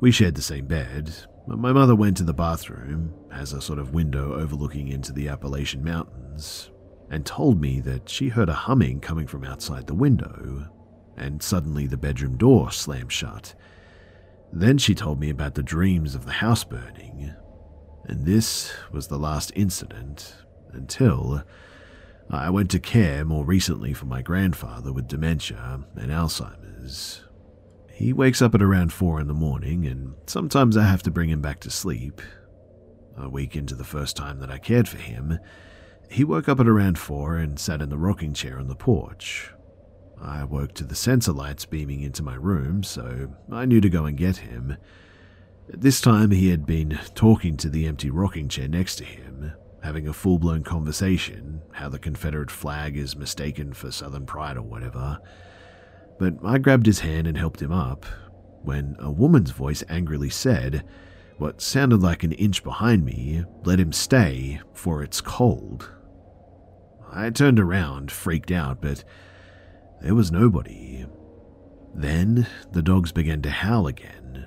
we 0.00 0.10
shared 0.10 0.34
the 0.34 0.42
same 0.42 0.66
bed. 0.66 1.14
My 1.46 1.72
mother 1.72 1.94
went 1.94 2.16
to 2.16 2.24
the 2.24 2.34
bathroom, 2.34 3.14
has 3.30 3.52
a 3.52 3.62
sort 3.62 3.78
of 3.78 3.94
window 3.94 4.34
overlooking 4.34 4.88
into 4.88 5.12
the 5.12 5.28
Appalachian 5.28 5.84
Mountains, 5.84 6.70
and 7.10 7.24
told 7.24 7.60
me 7.60 7.80
that 7.80 8.08
she 8.08 8.28
heard 8.28 8.48
a 8.48 8.54
humming 8.54 9.00
coming 9.00 9.26
from 9.26 9.44
outside 9.44 9.86
the 9.86 9.94
window, 9.94 10.68
and 11.16 11.42
suddenly 11.42 11.86
the 11.86 11.96
bedroom 11.96 12.36
door 12.36 12.70
slammed 12.70 13.12
shut. 13.12 13.54
Then 14.52 14.78
she 14.78 14.94
told 14.94 15.20
me 15.20 15.30
about 15.30 15.54
the 15.54 15.62
dreams 15.62 16.14
of 16.14 16.26
the 16.26 16.32
house 16.32 16.64
burning, 16.64 17.32
and 18.04 18.24
this 18.24 18.72
was 18.92 19.08
the 19.08 19.18
last 19.18 19.52
incident 19.54 20.34
until 20.72 21.42
I 22.30 22.50
went 22.50 22.70
to 22.70 22.78
care 22.78 23.24
more 23.24 23.44
recently 23.44 23.92
for 23.92 24.06
my 24.06 24.22
grandfather 24.22 24.92
with 24.92 25.08
dementia 25.08 25.84
and 25.96 26.10
Alzheimer's. 26.10 27.22
He 27.92 28.12
wakes 28.12 28.42
up 28.42 28.54
at 28.54 28.62
around 28.62 28.92
4 28.92 29.20
in 29.20 29.28
the 29.28 29.34
morning, 29.34 29.86
and 29.86 30.14
sometimes 30.26 30.76
I 30.76 30.84
have 30.84 31.02
to 31.04 31.10
bring 31.10 31.30
him 31.30 31.40
back 31.40 31.60
to 31.60 31.70
sleep. 31.70 32.20
A 33.16 33.28
week 33.28 33.54
into 33.54 33.76
the 33.76 33.84
first 33.84 34.16
time 34.16 34.40
that 34.40 34.50
I 34.50 34.58
cared 34.58 34.88
for 34.88 34.96
him, 34.96 35.38
he 36.10 36.24
woke 36.24 36.48
up 36.48 36.60
at 36.60 36.68
around 36.68 36.98
four 36.98 37.36
and 37.36 37.58
sat 37.58 37.82
in 37.82 37.88
the 37.88 37.98
rocking 37.98 38.34
chair 38.34 38.58
on 38.58 38.68
the 38.68 38.74
porch. 38.74 39.50
I 40.20 40.44
woke 40.44 40.74
to 40.74 40.84
the 40.84 40.94
sensor 40.94 41.32
lights 41.32 41.64
beaming 41.66 42.02
into 42.02 42.22
my 42.22 42.34
room, 42.34 42.82
so 42.82 43.34
I 43.50 43.64
knew 43.64 43.80
to 43.80 43.90
go 43.90 44.06
and 44.06 44.16
get 44.16 44.38
him. 44.38 44.76
This 45.68 46.00
time 46.00 46.30
he 46.30 46.50
had 46.50 46.66
been 46.66 46.98
talking 47.14 47.56
to 47.58 47.68
the 47.68 47.86
empty 47.86 48.10
rocking 48.10 48.48
chair 48.48 48.68
next 48.68 48.96
to 48.96 49.04
him, 49.04 49.52
having 49.82 50.06
a 50.06 50.12
full 50.12 50.38
blown 50.38 50.62
conversation, 50.62 51.62
how 51.72 51.88
the 51.88 51.98
Confederate 51.98 52.50
flag 52.50 52.96
is 52.96 53.16
mistaken 53.16 53.72
for 53.72 53.90
Southern 53.90 54.26
pride 54.26 54.56
or 54.56 54.62
whatever. 54.62 55.18
But 56.18 56.34
I 56.44 56.58
grabbed 56.58 56.86
his 56.86 57.00
hand 57.00 57.26
and 57.26 57.36
helped 57.36 57.60
him 57.60 57.72
up, 57.72 58.06
when 58.62 58.96
a 58.98 59.10
woman's 59.10 59.50
voice 59.50 59.82
angrily 59.88 60.30
said, 60.30 60.84
what 61.38 61.60
sounded 61.60 62.02
like 62.02 62.22
an 62.22 62.32
inch 62.32 62.62
behind 62.62 63.04
me, 63.04 63.44
let 63.64 63.80
him 63.80 63.92
stay, 63.92 64.60
for 64.72 65.02
it's 65.02 65.20
cold. 65.20 65.90
I 67.12 67.30
turned 67.30 67.60
around, 67.60 68.10
freaked 68.10 68.50
out, 68.50 68.80
but 68.80 69.04
there 70.00 70.14
was 70.14 70.30
nobody. 70.30 71.06
Then 71.94 72.46
the 72.72 72.82
dogs 72.82 73.12
began 73.12 73.42
to 73.42 73.50
howl 73.50 73.86
again. 73.86 74.46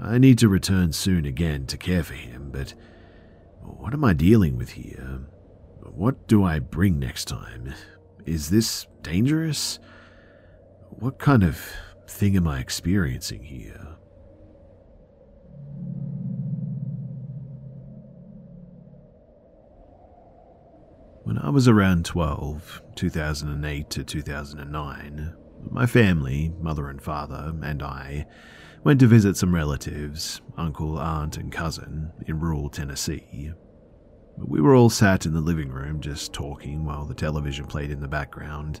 I 0.00 0.18
need 0.18 0.38
to 0.38 0.48
return 0.48 0.92
soon 0.92 1.24
again 1.24 1.66
to 1.66 1.76
care 1.76 2.02
for 2.02 2.14
him, 2.14 2.50
but 2.52 2.74
what 3.60 3.92
am 3.92 4.04
I 4.04 4.12
dealing 4.12 4.56
with 4.56 4.70
here? 4.70 5.20
What 5.82 6.26
do 6.26 6.44
I 6.44 6.58
bring 6.58 6.98
next 6.98 7.26
time? 7.26 7.74
Is 8.24 8.50
this 8.50 8.86
dangerous? 9.02 9.78
What 10.88 11.18
kind 11.18 11.42
of 11.42 11.60
thing 12.06 12.36
am 12.36 12.46
I 12.46 12.60
experiencing 12.60 13.42
here? 13.42 13.96
When 21.30 21.38
I 21.38 21.50
was 21.50 21.68
around 21.68 22.06
12, 22.06 22.82
2008 22.96 23.90
to 23.90 24.02
2009, 24.02 25.36
my 25.70 25.86
family, 25.86 26.52
mother 26.58 26.88
and 26.88 27.00
father, 27.00 27.54
and 27.62 27.84
I 27.84 28.26
went 28.82 28.98
to 28.98 29.06
visit 29.06 29.36
some 29.36 29.54
relatives, 29.54 30.40
uncle, 30.56 30.98
aunt, 30.98 31.36
and 31.36 31.52
cousin, 31.52 32.10
in 32.26 32.40
rural 32.40 32.68
Tennessee. 32.68 33.52
We 34.38 34.60
were 34.60 34.74
all 34.74 34.90
sat 34.90 35.24
in 35.24 35.32
the 35.32 35.40
living 35.40 35.68
room 35.68 36.00
just 36.00 36.32
talking 36.32 36.84
while 36.84 37.04
the 37.04 37.14
television 37.14 37.66
played 37.66 37.92
in 37.92 38.00
the 38.00 38.08
background. 38.08 38.80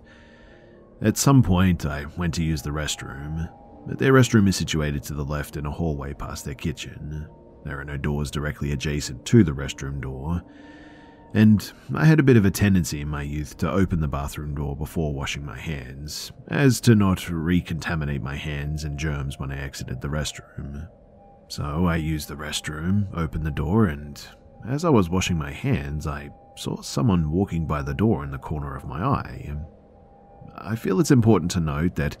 At 1.00 1.16
some 1.16 1.44
point, 1.44 1.86
I 1.86 2.06
went 2.16 2.34
to 2.34 2.42
use 2.42 2.62
the 2.62 2.70
restroom, 2.70 3.48
but 3.86 4.00
their 4.00 4.12
restroom 4.12 4.48
is 4.48 4.56
situated 4.56 5.04
to 5.04 5.14
the 5.14 5.24
left 5.24 5.56
in 5.56 5.66
a 5.66 5.70
hallway 5.70 6.14
past 6.14 6.44
their 6.44 6.54
kitchen. 6.54 7.28
There 7.64 7.78
are 7.78 7.84
no 7.84 7.96
doors 7.96 8.28
directly 8.28 8.72
adjacent 8.72 9.24
to 9.26 9.44
the 9.44 9.52
restroom 9.52 10.00
door, 10.00 10.42
and 11.34 11.72
I 11.94 12.04
had 12.04 12.18
a 12.18 12.24
bit 12.24 12.36
of 12.36 12.44
a 12.44 12.50
tendency 12.50 13.00
in 13.00 13.08
my 13.08 13.22
youth 13.22 13.56
to 13.58 13.70
open 13.70 14.00
the 14.00 14.08
bathroom 14.08 14.54
door 14.54 14.76
before 14.76 15.14
washing 15.14 15.44
my 15.44 15.58
hands, 15.58 16.32
as 16.48 16.80
to 16.82 16.94
not 16.94 17.18
recontaminate 17.18 18.22
my 18.22 18.36
hands 18.36 18.84
and 18.84 18.98
germs 18.98 19.38
when 19.38 19.52
I 19.52 19.60
exited 19.60 20.00
the 20.00 20.08
restroom. 20.08 20.88
So 21.48 21.86
I 21.86 21.96
used 21.96 22.28
the 22.28 22.36
restroom, 22.36 23.08
opened 23.16 23.44
the 23.44 23.50
door, 23.50 23.86
and 23.86 24.20
as 24.68 24.84
I 24.84 24.90
was 24.90 25.10
washing 25.10 25.38
my 25.38 25.52
hands, 25.52 26.06
I 26.06 26.30
saw 26.56 26.82
someone 26.82 27.30
walking 27.30 27.66
by 27.66 27.82
the 27.82 27.94
door 27.94 28.22
in 28.24 28.30
the 28.30 28.38
corner 28.38 28.76
of 28.76 28.86
my 28.86 29.02
eye. 29.02 29.56
I 30.56 30.76
feel 30.76 31.00
it's 31.00 31.10
important 31.10 31.50
to 31.52 31.60
note 31.60 31.94
that 31.96 32.16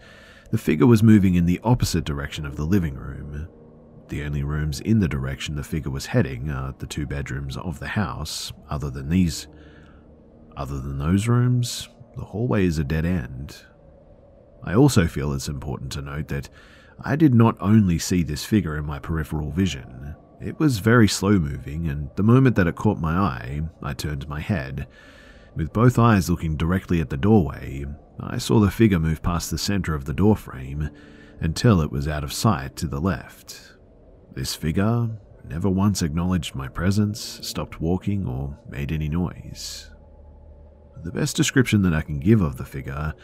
the 0.50 0.58
figure 0.58 0.86
was 0.86 1.02
moving 1.02 1.34
in 1.34 1.46
the 1.46 1.60
opposite 1.62 2.04
direction 2.04 2.46
of 2.46 2.56
the 2.56 2.64
living 2.64 2.94
room, 2.94 3.48
the 4.10 4.22
only 4.24 4.42
rooms 4.42 4.80
in 4.80 5.00
the 5.00 5.08
direction 5.08 5.54
the 5.54 5.64
figure 5.64 5.90
was 5.90 6.06
heading 6.06 6.50
are 6.50 6.74
the 6.78 6.86
two 6.86 7.06
bedrooms 7.06 7.56
of 7.56 7.78
the 7.78 7.88
house, 7.88 8.52
other 8.68 8.90
than 8.90 9.08
these. 9.08 9.46
Other 10.56 10.78
than 10.78 10.98
those 10.98 11.26
rooms, 11.26 11.88
the 12.16 12.24
hallway 12.24 12.66
is 12.66 12.78
a 12.78 12.84
dead 12.84 13.06
end. 13.06 13.56
I 14.62 14.74
also 14.74 15.06
feel 15.06 15.32
it's 15.32 15.48
important 15.48 15.92
to 15.92 16.02
note 16.02 16.28
that 16.28 16.50
I 17.02 17.16
did 17.16 17.34
not 17.34 17.56
only 17.60 17.98
see 17.98 18.22
this 18.22 18.44
figure 18.44 18.76
in 18.76 18.84
my 18.84 18.98
peripheral 18.98 19.50
vision, 19.50 20.14
it 20.40 20.58
was 20.58 20.80
very 20.80 21.08
slow 21.08 21.38
moving, 21.38 21.86
and 21.88 22.10
the 22.16 22.22
moment 22.22 22.56
that 22.56 22.66
it 22.66 22.74
caught 22.74 22.98
my 22.98 23.16
eye, 23.16 23.62
I 23.82 23.94
turned 23.94 24.28
my 24.28 24.40
head. 24.40 24.86
With 25.54 25.72
both 25.72 25.98
eyes 25.98 26.28
looking 26.28 26.56
directly 26.56 27.00
at 27.00 27.10
the 27.10 27.16
doorway, 27.16 27.86
I 28.18 28.38
saw 28.38 28.60
the 28.60 28.70
figure 28.70 28.98
move 28.98 29.22
past 29.22 29.50
the 29.50 29.58
center 29.58 29.94
of 29.94 30.04
the 30.04 30.14
doorframe 30.14 30.90
until 31.40 31.80
it 31.80 31.90
was 31.90 32.06
out 32.06 32.24
of 32.24 32.32
sight 32.32 32.76
to 32.76 32.86
the 32.86 33.00
left. 33.00 33.69
This 34.34 34.54
figure 34.54 35.10
never 35.48 35.68
once 35.68 36.02
acknowledged 36.02 36.54
my 36.54 36.68
presence, 36.68 37.40
stopped 37.42 37.80
walking, 37.80 38.26
or 38.26 38.58
made 38.68 38.92
any 38.92 39.08
noise. 39.08 39.90
The 41.02 41.12
best 41.12 41.36
description 41.36 41.82
that 41.82 41.94
I 41.94 42.02
can 42.02 42.20
give 42.20 42.40
of 42.40 42.56
the 42.56 42.64
figure 42.64 43.14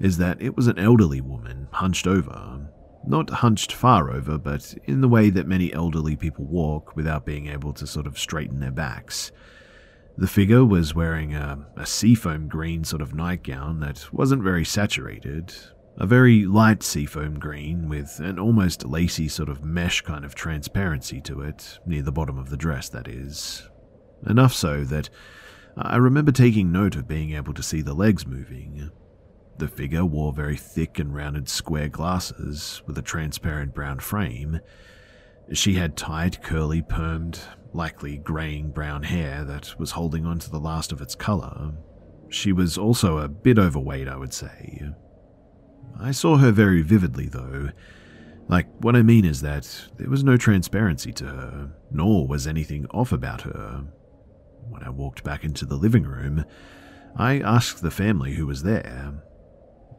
is 0.00 0.18
that 0.18 0.42
it 0.42 0.56
was 0.56 0.66
an 0.66 0.78
elderly 0.78 1.20
woman, 1.20 1.68
hunched 1.72 2.06
over. 2.06 2.68
Not 3.06 3.30
hunched 3.30 3.72
far 3.72 4.12
over, 4.12 4.38
but 4.38 4.74
in 4.84 5.00
the 5.00 5.08
way 5.08 5.30
that 5.30 5.46
many 5.46 5.72
elderly 5.72 6.16
people 6.16 6.44
walk 6.44 6.94
without 6.94 7.24
being 7.24 7.46
able 7.46 7.72
to 7.74 7.86
sort 7.86 8.06
of 8.06 8.18
straighten 8.18 8.60
their 8.60 8.70
backs. 8.70 9.32
The 10.16 10.26
figure 10.26 10.64
was 10.64 10.94
wearing 10.94 11.34
a, 11.34 11.66
a 11.76 11.86
seafoam 11.86 12.48
green 12.48 12.84
sort 12.84 13.02
of 13.02 13.14
nightgown 13.14 13.80
that 13.80 14.12
wasn't 14.12 14.42
very 14.42 14.64
saturated, 14.64 15.54
a 15.96 16.06
very 16.06 16.46
light 16.46 16.82
seafoam 16.82 17.38
green 17.38 17.88
with 17.88 18.18
an 18.20 18.38
almost 18.38 18.86
lacy 18.86 19.28
sort 19.28 19.48
of 19.48 19.62
mesh 19.62 20.00
kind 20.00 20.24
of 20.24 20.34
transparency 20.34 21.20
to 21.20 21.42
it, 21.42 21.78
near 21.86 22.02
the 22.02 22.12
bottom 22.12 22.38
of 22.38 22.50
the 22.50 22.56
dress, 22.56 22.88
that 22.88 23.08
is. 23.08 23.68
Enough 24.26 24.54
so 24.54 24.84
that 24.84 25.10
I 25.76 25.96
remember 25.96 26.32
taking 26.32 26.72
note 26.72 26.96
of 26.96 27.08
being 27.08 27.32
able 27.34 27.54
to 27.54 27.62
see 27.62 27.82
the 27.82 27.94
legs 27.94 28.26
moving. 28.26 28.90
The 29.58 29.68
figure 29.68 30.04
wore 30.04 30.32
very 30.32 30.56
thick 30.56 30.98
and 30.98 31.14
rounded 31.14 31.48
square 31.48 31.88
glasses 31.88 32.82
with 32.86 32.96
a 32.98 33.02
transparent 33.02 33.74
brown 33.74 34.00
frame. 34.00 34.60
She 35.52 35.74
had 35.74 35.96
tight, 35.96 36.42
curly, 36.42 36.82
permed, 36.82 37.38
likely 37.72 38.16
greying 38.18 38.70
brown 38.70 39.02
hair 39.02 39.44
that 39.44 39.78
was 39.78 39.92
holding 39.92 40.24
on 40.26 40.38
to 40.40 40.50
the 40.50 40.60
last 40.60 40.92
of 40.92 41.00
its 41.00 41.14
colour. 41.14 41.72
She 42.28 42.52
was 42.52 42.78
also 42.78 43.18
a 43.18 43.28
bit 43.28 43.58
overweight, 43.58 44.08
I 44.08 44.16
would 44.16 44.32
say, 44.32 44.80
I 45.98 46.10
saw 46.10 46.36
her 46.36 46.50
very 46.50 46.82
vividly, 46.82 47.26
though. 47.26 47.70
Like, 48.48 48.66
what 48.80 48.96
I 48.96 49.02
mean 49.02 49.24
is 49.24 49.40
that 49.42 49.88
there 49.96 50.10
was 50.10 50.24
no 50.24 50.36
transparency 50.36 51.12
to 51.12 51.26
her, 51.26 51.70
nor 51.90 52.26
was 52.26 52.46
anything 52.46 52.86
off 52.86 53.12
about 53.12 53.42
her. 53.42 53.84
When 54.68 54.82
I 54.82 54.90
walked 54.90 55.24
back 55.24 55.44
into 55.44 55.64
the 55.64 55.76
living 55.76 56.04
room, 56.04 56.44
I 57.16 57.40
asked 57.40 57.82
the 57.82 57.90
family 57.90 58.34
who 58.34 58.46
was 58.46 58.62
there. 58.62 59.14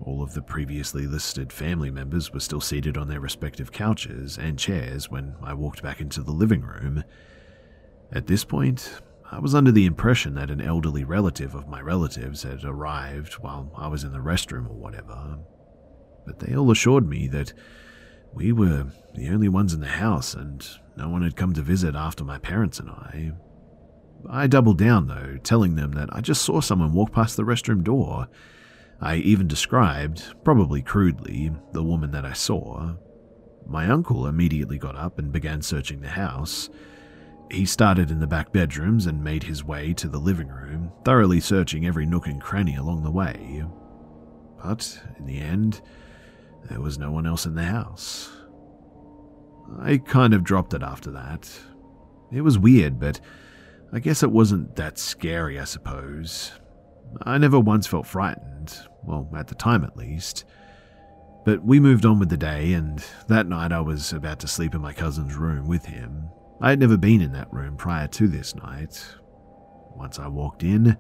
All 0.01 0.21
of 0.21 0.33
the 0.33 0.41
previously 0.41 1.07
listed 1.07 1.53
family 1.53 1.91
members 1.91 2.33
were 2.33 2.39
still 2.39 2.59
seated 2.59 2.97
on 2.97 3.07
their 3.07 3.19
respective 3.19 3.71
couches 3.71 4.37
and 4.37 4.59
chairs 4.59 5.09
when 5.09 5.35
I 5.41 5.53
walked 5.53 5.81
back 5.81 6.01
into 6.01 6.21
the 6.21 6.31
living 6.31 6.61
room. 6.61 7.03
At 8.11 8.27
this 8.27 8.43
point, 8.43 9.01
I 9.31 9.39
was 9.39 9.55
under 9.55 9.71
the 9.71 9.85
impression 9.85 10.35
that 10.35 10.51
an 10.51 10.61
elderly 10.61 11.03
relative 11.03 11.55
of 11.55 11.67
my 11.67 11.81
relatives 11.81 12.43
had 12.43 12.63
arrived 12.63 13.33
while 13.35 13.71
I 13.77 13.87
was 13.87 14.03
in 14.03 14.11
the 14.11 14.19
restroom 14.19 14.69
or 14.69 14.75
whatever. 14.75 15.39
But 16.25 16.39
they 16.39 16.55
all 16.55 16.71
assured 16.71 17.07
me 17.07 17.27
that 17.27 17.53
we 18.33 18.51
were 18.51 18.87
the 19.15 19.29
only 19.29 19.49
ones 19.49 19.73
in 19.73 19.79
the 19.79 19.87
house 19.87 20.33
and 20.33 20.65
no 20.95 21.09
one 21.09 21.21
had 21.21 21.35
come 21.35 21.53
to 21.53 21.61
visit 21.61 21.95
after 21.95 22.23
my 22.23 22.37
parents 22.37 22.79
and 22.79 22.89
I. 22.89 23.33
I 24.29 24.47
doubled 24.47 24.77
down, 24.77 25.07
though, 25.07 25.37
telling 25.43 25.75
them 25.75 25.91
that 25.93 26.09
I 26.13 26.21
just 26.21 26.43
saw 26.43 26.61
someone 26.61 26.93
walk 26.93 27.11
past 27.11 27.35
the 27.35 27.43
restroom 27.43 27.83
door. 27.83 28.27
I 29.01 29.15
even 29.17 29.47
described, 29.47 30.33
probably 30.43 30.81
crudely, 30.81 31.51
the 31.73 31.83
woman 31.83 32.11
that 32.11 32.25
I 32.25 32.33
saw. 32.33 32.93
My 33.65 33.89
uncle 33.89 34.27
immediately 34.27 34.77
got 34.77 34.95
up 34.95 35.19
and 35.19 35.31
began 35.31 35.61
searching 35.61 36.01
the 36.01 36.09
house. 36.09 36.69
He 37.51 37.65
started 37.65 38.11
in 38.11 38.19
the 38.19 38.27
back 38.27 38.51
bedrooms 38.51 39.05
and 39.05 39.23
made 39.23 39.43
his 39.43 39.63
way 39.63 39.93
to 39.95 40.07
the 40.07 40.19
living 40.19 40.47
room, 40.47 40.91
thoroughly 41.03 41.39
searching 41.39 41.85
every 41.85 42.05
nook 42.05 42.27
and 42.27 42.41
cranny 42.41 42.75
along 42.75 43.03
the 43.03 43.11
way. 43.11 43.65
But 44.63 45.01
in 45.17 45.25
the 45.25 45.39
end, 45.39 45.81
there 46.69 46.81
was 46.81 46.97
no 46.97 47.11
one 47.11 47.25
else 47.25 47.45
in 47.45 47.55
the 47.55 47.63
house. 47.63 48.29
I 49.79 49.97
kind 49.97 50.33
of 50.33 50.43
dropped 50.43 50.73
it 50.73 50.83
after 50.83 51.11
that. 51.11 51.49
It 52.31 52.41
was 52.41 52.57
weird, 52.57 52.99
but 52.99 53.19
I 53.91 53.99
guess 53.99 54.23
it 54.23 54.31
wasn't 54.31 54.75
that 54.75 54.97
scary, 54.97 55.59
I 55.59 55.65
suppose. 55.65 56.51
I 57.23 57.37
never 57.37 57.59
once 57.59 57.87
felt 57.87 58.07
frightened, 58.07 58.75
well, 59.03 59.29
at 59.35 59.47
the 59.47 59.55
time 59.55 59.83
at 59.83 59.97
least. 59.97 60.45
But 61.45 61.63
we 61.63 61.79
moved 61.79 62.05
on 62.05 62.19
with 62.19 62.29
the 62.29 62.37
day, 62.37 62.73
and 62.73 63.03
that 63.27 63.47
night 63.47 63.71
I 63.71 63.81
was 63.81 64.13
about 64.13 64.39
to 64.39 64.47
sleep 64.47 64.73
in 64.73 64.81
my 64.81 64.93
cousin's 64.93 65.35
room 65.35 65.67
with 65.67 65.85
him. 65.85 66.29
I 66.61 66.69
had 66.69 66.79
never 66.79 66.97
been 66.97 67.21
in 67.21 67.33
that 67.33 67.51
room 67.53 67.75
prior 67.75 68.07
to 68.07 68.27
this 68.27 68.55
night. 68.55 69.05
Once 69.95 70.17
I 70.17 70.27
walked 70.27 70.63
in, 70.63 70.97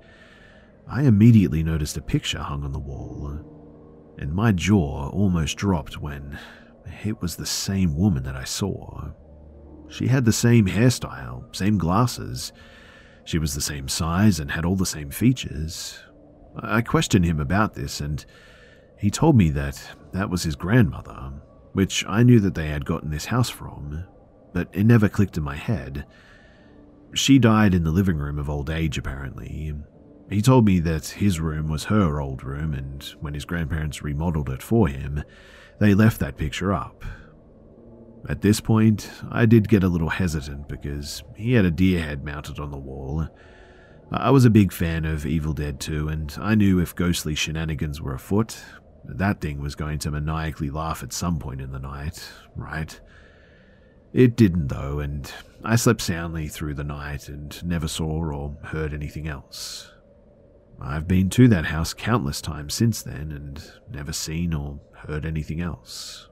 I 0.87 1.03
immediately 1.03 1.63
noticed 1.63 1.97
a 1.97 2.01
picture 2.01 2.39
hung 2.39 2.63
on 2.63 2.73
the 2.73 2.79
wall 2.79 3.52
and 4.17 4.33
my 4.33 4.51
jaw 4.51 5.09
almost 5.09 5.57
dropped 5.57 5.97
when 5.97 6.37
it 7.03 7.21
was 7.21 7.35
the 7.35 7.45
same 7.45 7.95
woman 7.95 8.23
that 8.23 8.35
I 8.35 8.43
saw. 8.43 9.11
She 9.89 10.07
had 10.07 10.25
the 10.25 10.33
same 10.33 10.67
hairstyle, 10.67 11.55
same 11.55 11.77
glasses. 11.77 12.51
She 13.25 13.37
was 13.37 13.53
the 13.53 13.61
same 13.61 13.87
size 13.87 14.39
and 14.39 14.51
had 14.51 14.65
all 14.65 14.75
the 14.75 14.85
same 14.85 15.09
features. 15.11 15.99
I 16.55 16.81
questioned 16.81 17.25
him 17.25 17.39
about 17.39 17.73
this, 17.73 17.99
and 18.01 18.25
he 18.97 19.09
told 19.09 19.35
me 19.35 19.49
that 19.51 19.81
that 20.11 20.29
was 20.29 20.43
his 20.43 20.55
grandmother, 20.55 21.33
which 21.73 22.05
I 22.07 22.23
knew 22.23 22.39
that 22.41 22.55
they 22.55 22.67
had 22.67 22.85
gotten 22.85 23.09
this 23.11 23.25
house 23.25 23.49
from, 23.49 24.03
but 24.53 24.69
it 24.71 24.85
never 24.85 25.09
clicked 25.09 25.37
in 25.37 25.43
my 25.43 25.55
head. 25.55 26.05
She 27.13 27.39
died 27.39 27.73
in 27.73 27.83
the 27.83 27.91
living 27.91 28.17
room 28.17 28.39
of 28.39 28.49
old 28.49 28.69
age, 28.69 28.97
apparently, 28.97 29.73
he 30.29 30.41
told 30.41 30.65
me 30.65 30.79
that 30.79 31.07
his 31.07 31.39
room 31.39 31.69
was 31.69 31.85
her 31.85 32.19
old 32.19 32.43
room, 32.43 32.73
and 32.73 33.03
when 33.19 33.33
his 33.33 33.45
grandparents 33.45 34.01
remodeled 34.01 34.49
it 34.49 34.63
for 34.63 34.87
him, 34.87 35.23
they 35.79 35.93
left 35.93 36.19
that 36.19 36.37
picture 36.37 36.73
up. 36.73 37.03
At 38.29 38.41
this 38.41 38.61
point, 38.61 39.11
I 39.29 39.45
did 39.45 39.67
get 39.67 39.83
a 39.83 39.89
little 39.89 40.09
hesitant 40.09 40.69
because 40.69 41.23
he 41.35 41.53
had 41.53 41.65
a 41.65 41.71
deer 41.71 42.01
head 42.01 42.23
mounted 42.23 42.57
on 42.57 42.71
the 42.71 42.77
wall. 42.77 43.27
I 44.11 44.29
was 44.29 44.45
a 44.45 44.49
big 44.49 44.71
fan 44.71 45.05
of 45.05 45.25
Evil 45.25 45.53
Dead 45.53 45.79
2, 45.79 46.07
and 46.07 46.35
I 46.39 46.55
knew 46.55 46.79
if 46.79 46.95
ghostly 46.95 47.35
shenanigans 47.35 48.01
were 48.01 48.13
afoot, 48.13 48.63
that 49.03 49.41
thing 49.41 49.59
was 49.59 49.75
going 49.75 49.99
to 49.99 50.11
maniacally 50.11 50.69
laugh 50.69 51.03
at 51.03 51.11
some 51.11 51.37
point 51.37 51.59
in 51.59 51.71
the 51.71 51.79
night, 51.79 52.25
right? 52.55 52.99
It 54.13 54.37
didn't, 54.37 54.67
though, 54.67 54.99
and 54.99 55.29
I 55.63 55.75
slept 55.75 56.01
soundly 56.01 56.47
through 56.47 56.75
the 56.75 56.83
night 56.83 57.27
and 57.27 57.61
never 57.65 57.87
saw 57.87 58.05
or 58.05 58.55
heard 58.63 58.93
anything 58.93 59.27
else. 59.27 59.92
I've 60.81 61.07
been 61.07 61.29
to 61.31 61.47
that 61.47 61.65
house 61.65 61.93
countless 61.93 62.41
times 62.41 62.73
since 62.73 63.01
then 63.01 63.31
and 63.31 63.63
never 63.89 64.11
seen 64.11 64.53
or 64.53 64.79
heard 65.07 65.25
anything 65.25 65.61
else. 65.61 66.27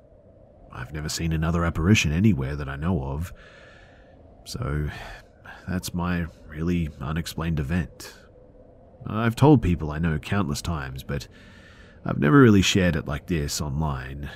I've 0.72 0.94
never 0.94 1.10
seen 1.10 1.34
another 1.34 1.66
apparition 1.66 2.12
anywhere 2.12 2.56
that 2.56 2.70
I 2.70 2.76
know 2.76 3.04
of. 3.04 3.34
So, 4.46 4.90
that's 5.68 5.94
my 5.94 6.26
really 6.48 6.90
unexplained 7.00 7.60
event. 7.60 8.14
I've 9.06 9.36
told 9.36 9.62
people 9.62 9.92
I 9.92 10.00
know 10.00 10.20
countless 10.20 10.62
times, 10.62 11.04
but 11.04 11.28
I've 12.06 12.20
never 12.20 12.42
really 12.42 12.62
shared 12.62 12.96
it 12.96 13.08
like 13.08 13.28
this 13.28 13.62
online. 13.62 14.30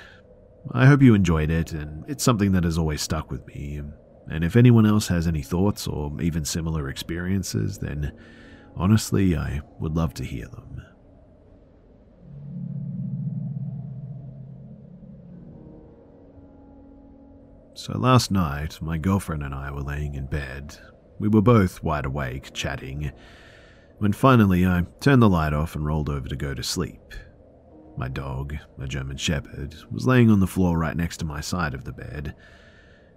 I 0.71 0.85
hope 0.85 1.01
you 1.01 1.13
enjoyed 1.13 1.51
it, 1.51 1.71
and 1.71 2.03
it's 2.07 2.23
something 2.23 2.51
that 2.53 2.63
has 2.63 2.77
always 2.77 3.01
stuck 3.01 3.31
with 3.31 3.45
me. 3.47 3.81
And 4.27 4.43
if 4.43 4.55
anyone 4.55 4.85
else 4.85 5.07
has 5.07 5.27
any 5.27 5.41
thoughts 5.43 5.87
or 5.87 6.11
even 6.21 6.45
similar 6.45 6.89
experiences, 6.89 7.77
then 7.77 8.11
Honestly, 8.77 9.37
I 9.37 9.61
would 9.79 9.95
love 9.95 10.13
to 10.15 10.23
hear 10.23 10.47
them. 10.47 10.81
So 17.73 17.97
last 17.97 18.31
night, 18.31 18.81
my 18.81 18.97
girlfriend 18.97 19.43
and 19.43 19.53
I 19.53 19.69
were 19.69 19.81
laying 19.81 20.15
in 20.15 20.27
bed. 20.27 20.77
We 21.19 21.27
were 21.27 21.41
both 21.41 21.83
wide 21.83 22.05
awake, 22.05 22.53
chatting, 22.53 23.11
when 23.99 24.11
finally 24.11 24.65
I 24.65 24.85
turned 24.99 25.21
the 25.21 25.29
light 25.29 25.53
off 25.53 25.75
and 25.75 25.85
rolled 25.85 26.09
over 26.09 26.27
to 26.27 26.35
go 26.35 26.53
to 26.53 26.63
sleep. 26.63 27.13
My 27.97 28.07
dog, 28.09 28.55
a 28.79 28.87
German 28.87 29.17
Shepherd, 29.17 29.75
was 29.91 30.07
laying 30.07 30.29
on 30.29 30.39
the 30.39 30.47
floor 30.47 30.77
right 30.77 30.97
next 30.97 31.17
to 31.17 31.25
my 31.25 31.39
side 31.39 31.73
of 31.73 31.85
the 31.85 31.93
bed. 31.93 32.35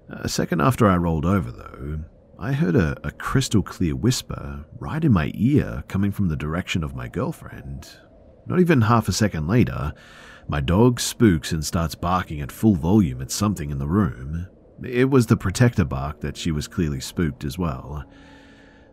A 0.09 0.29
second 0.29 0.61
after 0.61 0.87
I 0.87 0.97
rolled 0.97 1.27
over, 1.27 1.51
though, 1.51 2.05
I 2.41 2.53
heard 2.53 2.77
a, 2.77 2.97
a 3.03 3.11
crystal 3.11 3.65
clear 3.65 3.97
whisper 3.97 4.65
right 4.79 5.03
in 5.03 5.13
my 5.13 5.33
ear 5.35 5.83
coming 5.89 6.13
from 6.13 6.29
the 6.29 6.37
direction 6.37 6.85
of 6.85 6.95
my 6.95 7.09
girlfriend. 7.09 7.89
Not 8.47 8.61
even 8.61 8.83
half 8.83 9.09
a 9.09 9.13
second 9.13 9.49
later, 9.49 9.93
my 10.47 10.61
dog 10.61 11.01
spooks 11.01 11.51
and 11.51 11.67
starts 11.67 11.97
barking 11.97 12.41
at 12.41 12.53
full 12.53 12.77
volume 12.77 13.21
at 13.21 13.33
something 13.33 13.73
in 13.73 13.79
the 13.79 13.89
room. 13.89 14.47
It 14.85 15.11
was 15.11 15.27
the 15.27 15.37
protector 15.37 15.85
bark 15.85 16.21
that 16.21 16.37
she 16.37 16.53
was 16.53 16.69
clearly 16.69 17.01
spooked 17.01 17.43
as 17.43 17.59
well. 17.59 18.05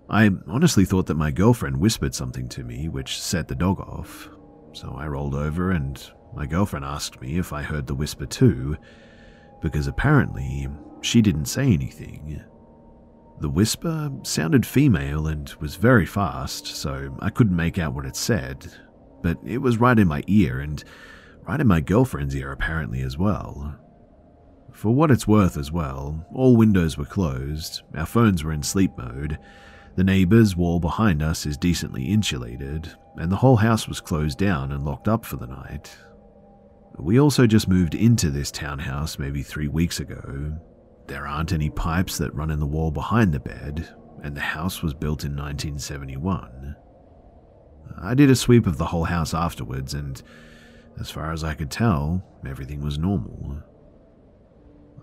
I 0.09 0.31
honestly 0.47 0.83
thought 0.83 1.05
that 1.05 1.13
my 1.13 1.29
girlfriend 1.29 1.77
whispered 1.77 2.15
something 2.15 2.49
to 2.49 2.63
me, 2.63 2.89
which 2.89 3.21
set 3.21 3.47
the 3.47 3.53
dog 3.53 3.79
off. 3.79 4.27
So 4.73 4.95
I 4.97 5.05
rolled 5.05 5.35
over 5.35 5.69
and 5.69 6.03
my 6.35 6.47
girlfriend 6.47 6.83
asked 6.83 7.21
me 7.21 7.37
if 7.37 7.53
I 7.53 7.61
heard 7.61 7.85
the 7.85 7.93
whisper 7.93 8.25
too, 8.25 8.75
because 9.61 9.85
apparently 9.85 10.67
she 11.01 11.21
didn't 11.21 11.45
say 11.45 11.71
anything. 11.71 12.43
The 13.39 13.49
whisper 13.49 14.11
sounded 14.23 14.65
female 14.65 15.27
and 15.27 15.53
was 15.59 15.75
very 15.75 16.05
fast, 16.05 16.67
so 16.67 17.15
I 17.19 17.29
couldn't 17.29 17.55
make 17.55 17.77
out 17.77 17.93
what 17.93 18.05
it 18.05 18.15
said, 18.15 18.71
but 19.21 19.37
it 19.45 19.57
was 19.57 19.77
right 19.77 19.99
in 19.99 20.07
my 20.07 20.23
ear 20.27 20.59
and 20.59 20.83
right 21.47 21.59
in 21.59 21.67
my 21.67 21.81
girlfriend's 21.81 22.35
ear 22.35 22.51
apparently 22.51 23.01
as 23.01 23.17
well. 23.17 23.75
For 24.71 24.93
what 24.93 25.11
it's 25.11 25.27
worth 25.27 25.57
as 25.57 25.71
well, 25.71 26.25
all 26.33 26.57
windows 26.57 26.97
were 26.97 27.05
closed, 27.05 27.81
our 27.95 28.05
phones 28.05 28.43
were 28.43 28.51
in 28.51 28.63
sleep 28.63 28.91
mode, 28.97 29.37
the 29.95 30.03
neighbour's 30.03 30.57
wall 30.57 30.79
behind 30.79 31.23
us 31.23 31.45
is 31.45 31.55
decently 31.55 32.03
insulated, 32.05 32.93
and 33.15 33.31
the 33.31 33.37
whole 33.37 33.55
house 33.55 33.87
was 33.87 34.01
closed 34.01 34.37
down 34.37 34.73
and 34.73 34.83
locked 34.83 35.07
up 35.07 35.25
for 35.25 35.37
the 35.37 35.47
night. 35.47 35.97
We 36.97 37.19
also 37.19 37.47
just 37.47 37.69
moved 37.69 37.95
into 37.95 38.29
this 38.29 38.51
townhouse 38.51 39.17
maybe 39.17 39.41
three 39.41 39.69
weeks 39.69 40.01
ago, 40.01 40.57
there 41.07 41.27
aren't 41.27 41.53
any 41.53 41.69
pipes 41.69 42.17
that 42.17 42.33
run 42.33 42.51
in 42.51 42.59
the 42.59 42.65
wall 42.65 42.91
behind 42.91 43.33
the 43.33 43.39
bed, 43.39 43.93
and 44.23 44.35
the 44.35 44.41
house 44.41 44.81
was 44.81 44.93
built 44.93 45.23
in 45.23 45.31
1971. 45.31 46.75
I 47.97 48.13
did 48.13 48.29
a 48.29 48.35
sweep 48.35 48.67
of 48.67 48.77
the 48.77 48.87
whole 48.87 49.05
house 49.05 49.33
afterwards, 49.33 49.93
and 49.93 50.21
as 50.99 51.11
far 51.11 51.31
as 51.31 51.43
I 51.43 51.53
could 51.53 51.71
tell, 51.71 52.23
everything 52.47 52.81
was 52.81 52.97
normal. 52.97 53.61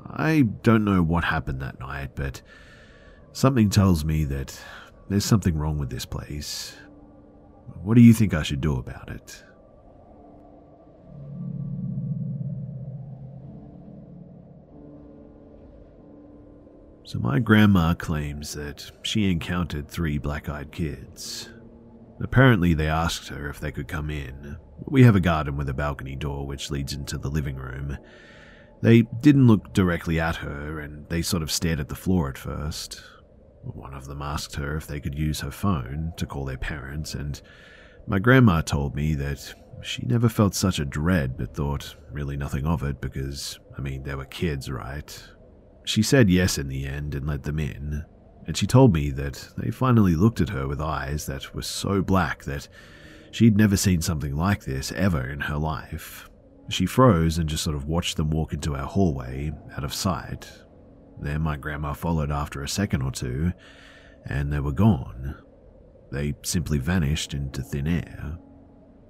I 0.06 0.42
don't 0.62 0.84
know 0.84 1.02
what 1.02 1.24
happened 1.24 1.62
that 1.62 1.80
night, 1.80 2.10
but 2.14 2.42
something 3.32 3.70
tells 3.70 4.04
me 4.04 4.24
that 4.24 4.60
there's 5.08 5.24
something 5.24 5.56
wrong 5.56 5.78
with 5.78 5.90
this 5.90 6.04
place. 6.04 6.76
What 7.82 7.94
do 7.94 8.02
you 8.02 8.12
think 8.12 8.34
I 8.34 8.42
should 8.42 8.60
do 8.60 8.76
about 8.76 9.08
it? 9.08 9.44
So, 17.12 17.18
my 17.18 17.40
grandma 17.40 17.92
claims 17.92 18.54
that 18.54 18.90
she 19.02 19.30
encountered 19.30 19.86
three 19.86 20.16
black 20.16 20.48
eyed 20.48 20.72
kids. 20.72 21.50
Apparently, 22.22 22.72
they 22.72 22.86
asked 22.86 23.28
her 23.28 23.50
if 23.50 23.60
they 23.60 23.70
could 23.70 23.86
come 23.86 24.08
in. 24.08 24.56
We 24.86 25.02
have 25.02 25.14
a 25.14 25.20
garden 25.20 25.58
with 25.58 25.68
a 25.68 25.74
balcony 25.74 26.16
door 26.16 26.46
which 26.46 26.70
leads 26.70 26.94
into 26.94 27.18
the 27.18 27.28
living 27.28 27.56
room. 27.56 27.98
They 28.80 29.02
didn't 29.02 29.46
look 29.46 29.74
directly 29.74 30.18
at 30.18 30.36
her, 30.36 30.80
and 30.80 31.06
they 31.10 31.20
sort 31.20 31.42
of 31.42 31.52
stared 31.52 31.80
at 31.80 31.90
the 31.90 31.94
floor 31.94 32.30
at 32.30 32.38
first. 32.38 33.02
One 33.60 33.92
of 33.92 34.06
them 34.06 34.22
asked 34.22 34.56
her 34.56 34.74
if 34.74 34.86
they 34.86 34.98
could 34.98 35.18
use 35.18 35.40
her 35.40 35.50
phone 35.50 36.14
to 36.16 36.24
call 36.24 36.46
their 36.46 36.56
parents, 36.56 37.12
and 37.12 37.42
my 38.06 38.20
grandma 38.20 38.62
told 38.62 38.94
me 38.94 39.14
that 39.16 39.54
she 39.82 40.06
never 40.06 40.30
felt 40.30 40.54
such 40.54 40.78
a 40.78 40.86
dread 40.86 41.36
but 41.36 41.54
thought 41.54 41.94
really 42.10 42.38
nothing 42.38 42.64
of 42.64 42.82
it 42.82 43.02
because, 43.02 43.60
I 43.76 43.82
mean, 43.82 44.02
they 44.02 44.14
were 44.14 44.24
kids, 44.24 44.70
right? 44.70 45.22
She 45.84 46.02
said 46.02 46.30
yes 46.30 46.58
in 46.58 46.68
the 46.68 46.86
end 46.86 47.14
and 47.14 47.26
let 47.26 47.42
them 47.42 47.58
in, 47.58 48.04
and 48.46 48.56
she 48.56 48.66
told 48.66 48.92
me 48.92 49.10
that 49.10 49.48
they 49.56 49.70
finally 49.70 50.14
looked 50.14 50.40
at 50.40 50.50
her 50.50 50.66
with 50.68 50.80
eyes 50.80 51.26
that 51.26 51.54
were 51.54 51.62
so 51.62 52.02
black 52.02 52.44
that 52.44 52.68
she'd 53.30 53.56
never 53.56 53.76
seen 53.76 54.00
something 54.00 54.36
like 54.36 54.64
this 54.64 54.92
ever 54.92 55.28
in 55.28 55.40
her 55.40 55.56
life. 55.56 56.28
She 56.68 56.86
froze 56.86 57.38
and 57.38 57.48
just 57.48 57.64
sort 57.64 57.76
of 57.76 57.86
watched 57.86 58.16
them 58.16 58.30
walk 58.30 58.52
into 58.52 58.76
our 58.76 58.86
hallway, 58.86 59.52
out 59.76 59.84
of 59.84 59.92
sight. 59.92 60.50
Then 61.20 61.42
my 61.42 61.56
grandma 61.56 61.92
followed 61.92 62.30
after 62.30 62.62
a 62.62 62.68
second 62.68 63.02
or 63.02 63.10
two, 63.10 63.52
and 64.24 64.52
they 64.52 64.60
were 64.60 64.72
gone. 64.72 65.36
They 66.10 66.34
simply 66.42 66.78
vanished 66.78 67.34
into 67.34 67.62
thin 67.62 67.86
air. 67.86 68.38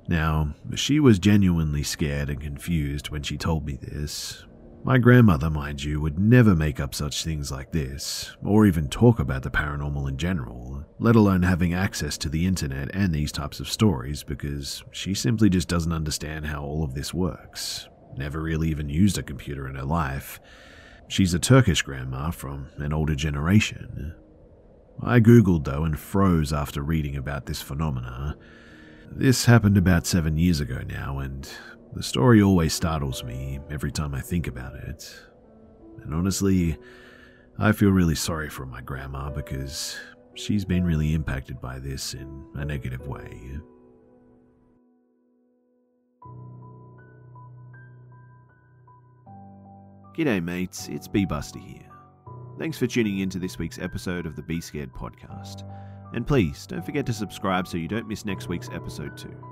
Now, 0.08 0.54
she 0.74 1.00
was 1.00 1.18
genuinely 1.18 1.82
scared 1.82 2.30
and 2.30 2.40
confused 2.40 3.10
when 3.10 3.22
she 3.22 3.36
told 3.36 3.66
me 3.66 3.78
this. 3.80 4.44
My 4.84 4.98
grandmother, 4.98 5.48
mind 5.48 5.84
you, 5.84 6.00
would 6.00 6.18
never 6.18 6.56
make 6.56 6.80
up 6.80 6.92
such 6.92 7.22
things 7.22 7.52
like 7.52 7.70
this, 7.70 8.36
or 8.42 8.66
even 8.66 8.88
talk 8.88 9.20
about 9.20 9.44
the 9.44 9.50
paranormal 9.50 10.08
in 10.08 10.16
general, 10.16 10.84
let 10.98 11.14
alone 11.14 11.42
having 11.42 11.72
access 11.72 12.18
to 12.18 12.28
the 12.28 12.46
internet 12.46 12.90
and 12.92 13.12
these 13.12 13.30
types 13.30 13.60
of 13.60 13.70
stories, 13.70 14.24
because 14.24 14.82
she 14.90 15.14
simply 15.14 15.48
just 15.48 15.68
doesn't 15.68 15.92
understand 15.92 16.46
how 16.46 16.64
all 16.64 16.82
of 16.82 16.94
this 16.94 17.14
works. 17.14 17.88
Never 18.16 18.42
really 18.42 18.70
even 18.70 18.88
used 18.88 19.16
a 19.18 19.22
computer 19.22 19.68
in 19.68 19.76
her 19.76 19.84
life. 19.84 20.40
She's 21.06 21.32
a 21.32 21.38
Turkish 21.38 21.82
grandma 21.82 22.32
from 22.32 22.66
an 22.78 22.92
older 22.92 23.14
generation. 23.14 24.16
I 25.00 25.20
googled 25.20 25.62
though 25.62 25.84
and 25.84 25.98
froze 25.98 26.52
after 26.52 26.82
reading 26.82 27.16
about 27.16 27.46
this 27.46 27.62
phenomena. 27.62 28.36
This 29.08 29.44
happened 29.44 29.76
about 29.76 30.06
seven 30.08 30.36
years 30.36 30.58
ago 30.58 30.80
now, 30.84 31.20
and 31.20 31.48
the 31.94 32.02
story 32.02 32.42
always 32.42 32.72
startles 32.72 33.22
me 33.22 33.60
every 33.70 33.92
time 33.92 34.14
I 34.14 34.20
think 34.20 34.46
about 34.46 34.74
it. 34.74 35.14
And 36.02 36.14
honestly, 36.14 36.78
I 37.58 37.72
feel 37.72 37.90
really 37.90 38.14
sorry 38.14 38.48
for 38.48 38.64
my 38.64 38.80
grandma 38.80 39.30
because 39.30 39.96
she's 40.34 40.64
been 40.64 40.84
really 40.84 41.14
impacted 41.14 41.60
by 41.60 41.78
this 41.78 42.14
in 42.14 42.46
a 42.54 42.64
negative 42.64 43.06
way. 43.06 43.58
G'day, 50.16 50.42
mates, 50.42 50.88
it's 50.88 51.08
Be. 51.08 51.24
Busta 51.24 51.58
here. 51.58 51.88
Thanks 52.58 52.76
for 52.76 52.86
tuning 52.86 53.20
in 53.20 53.30
to 53.30 53.38
this 53.38 53.58
week's 53.58 53.78
episode 53.78 54.26
of 54.26 54.36
the 54.36 54.42
Be 54.42 54.60
Scared 54.60 54.92
podcast. 54.92 55.62
And 56.14 56.26
please 56.26 56.66
don't 56.66 56.84
forget 56.84 57.06
to 57.06 57.14
subscribe 57.14 57.66
so 57.66 57.78
you 57.78 57.88
don't 57.88 58.06
miss 58.06 58.26
next 58.26 58.48
week's 58.48 58.68
episode 58.70 59.16
too. 59.16 59.51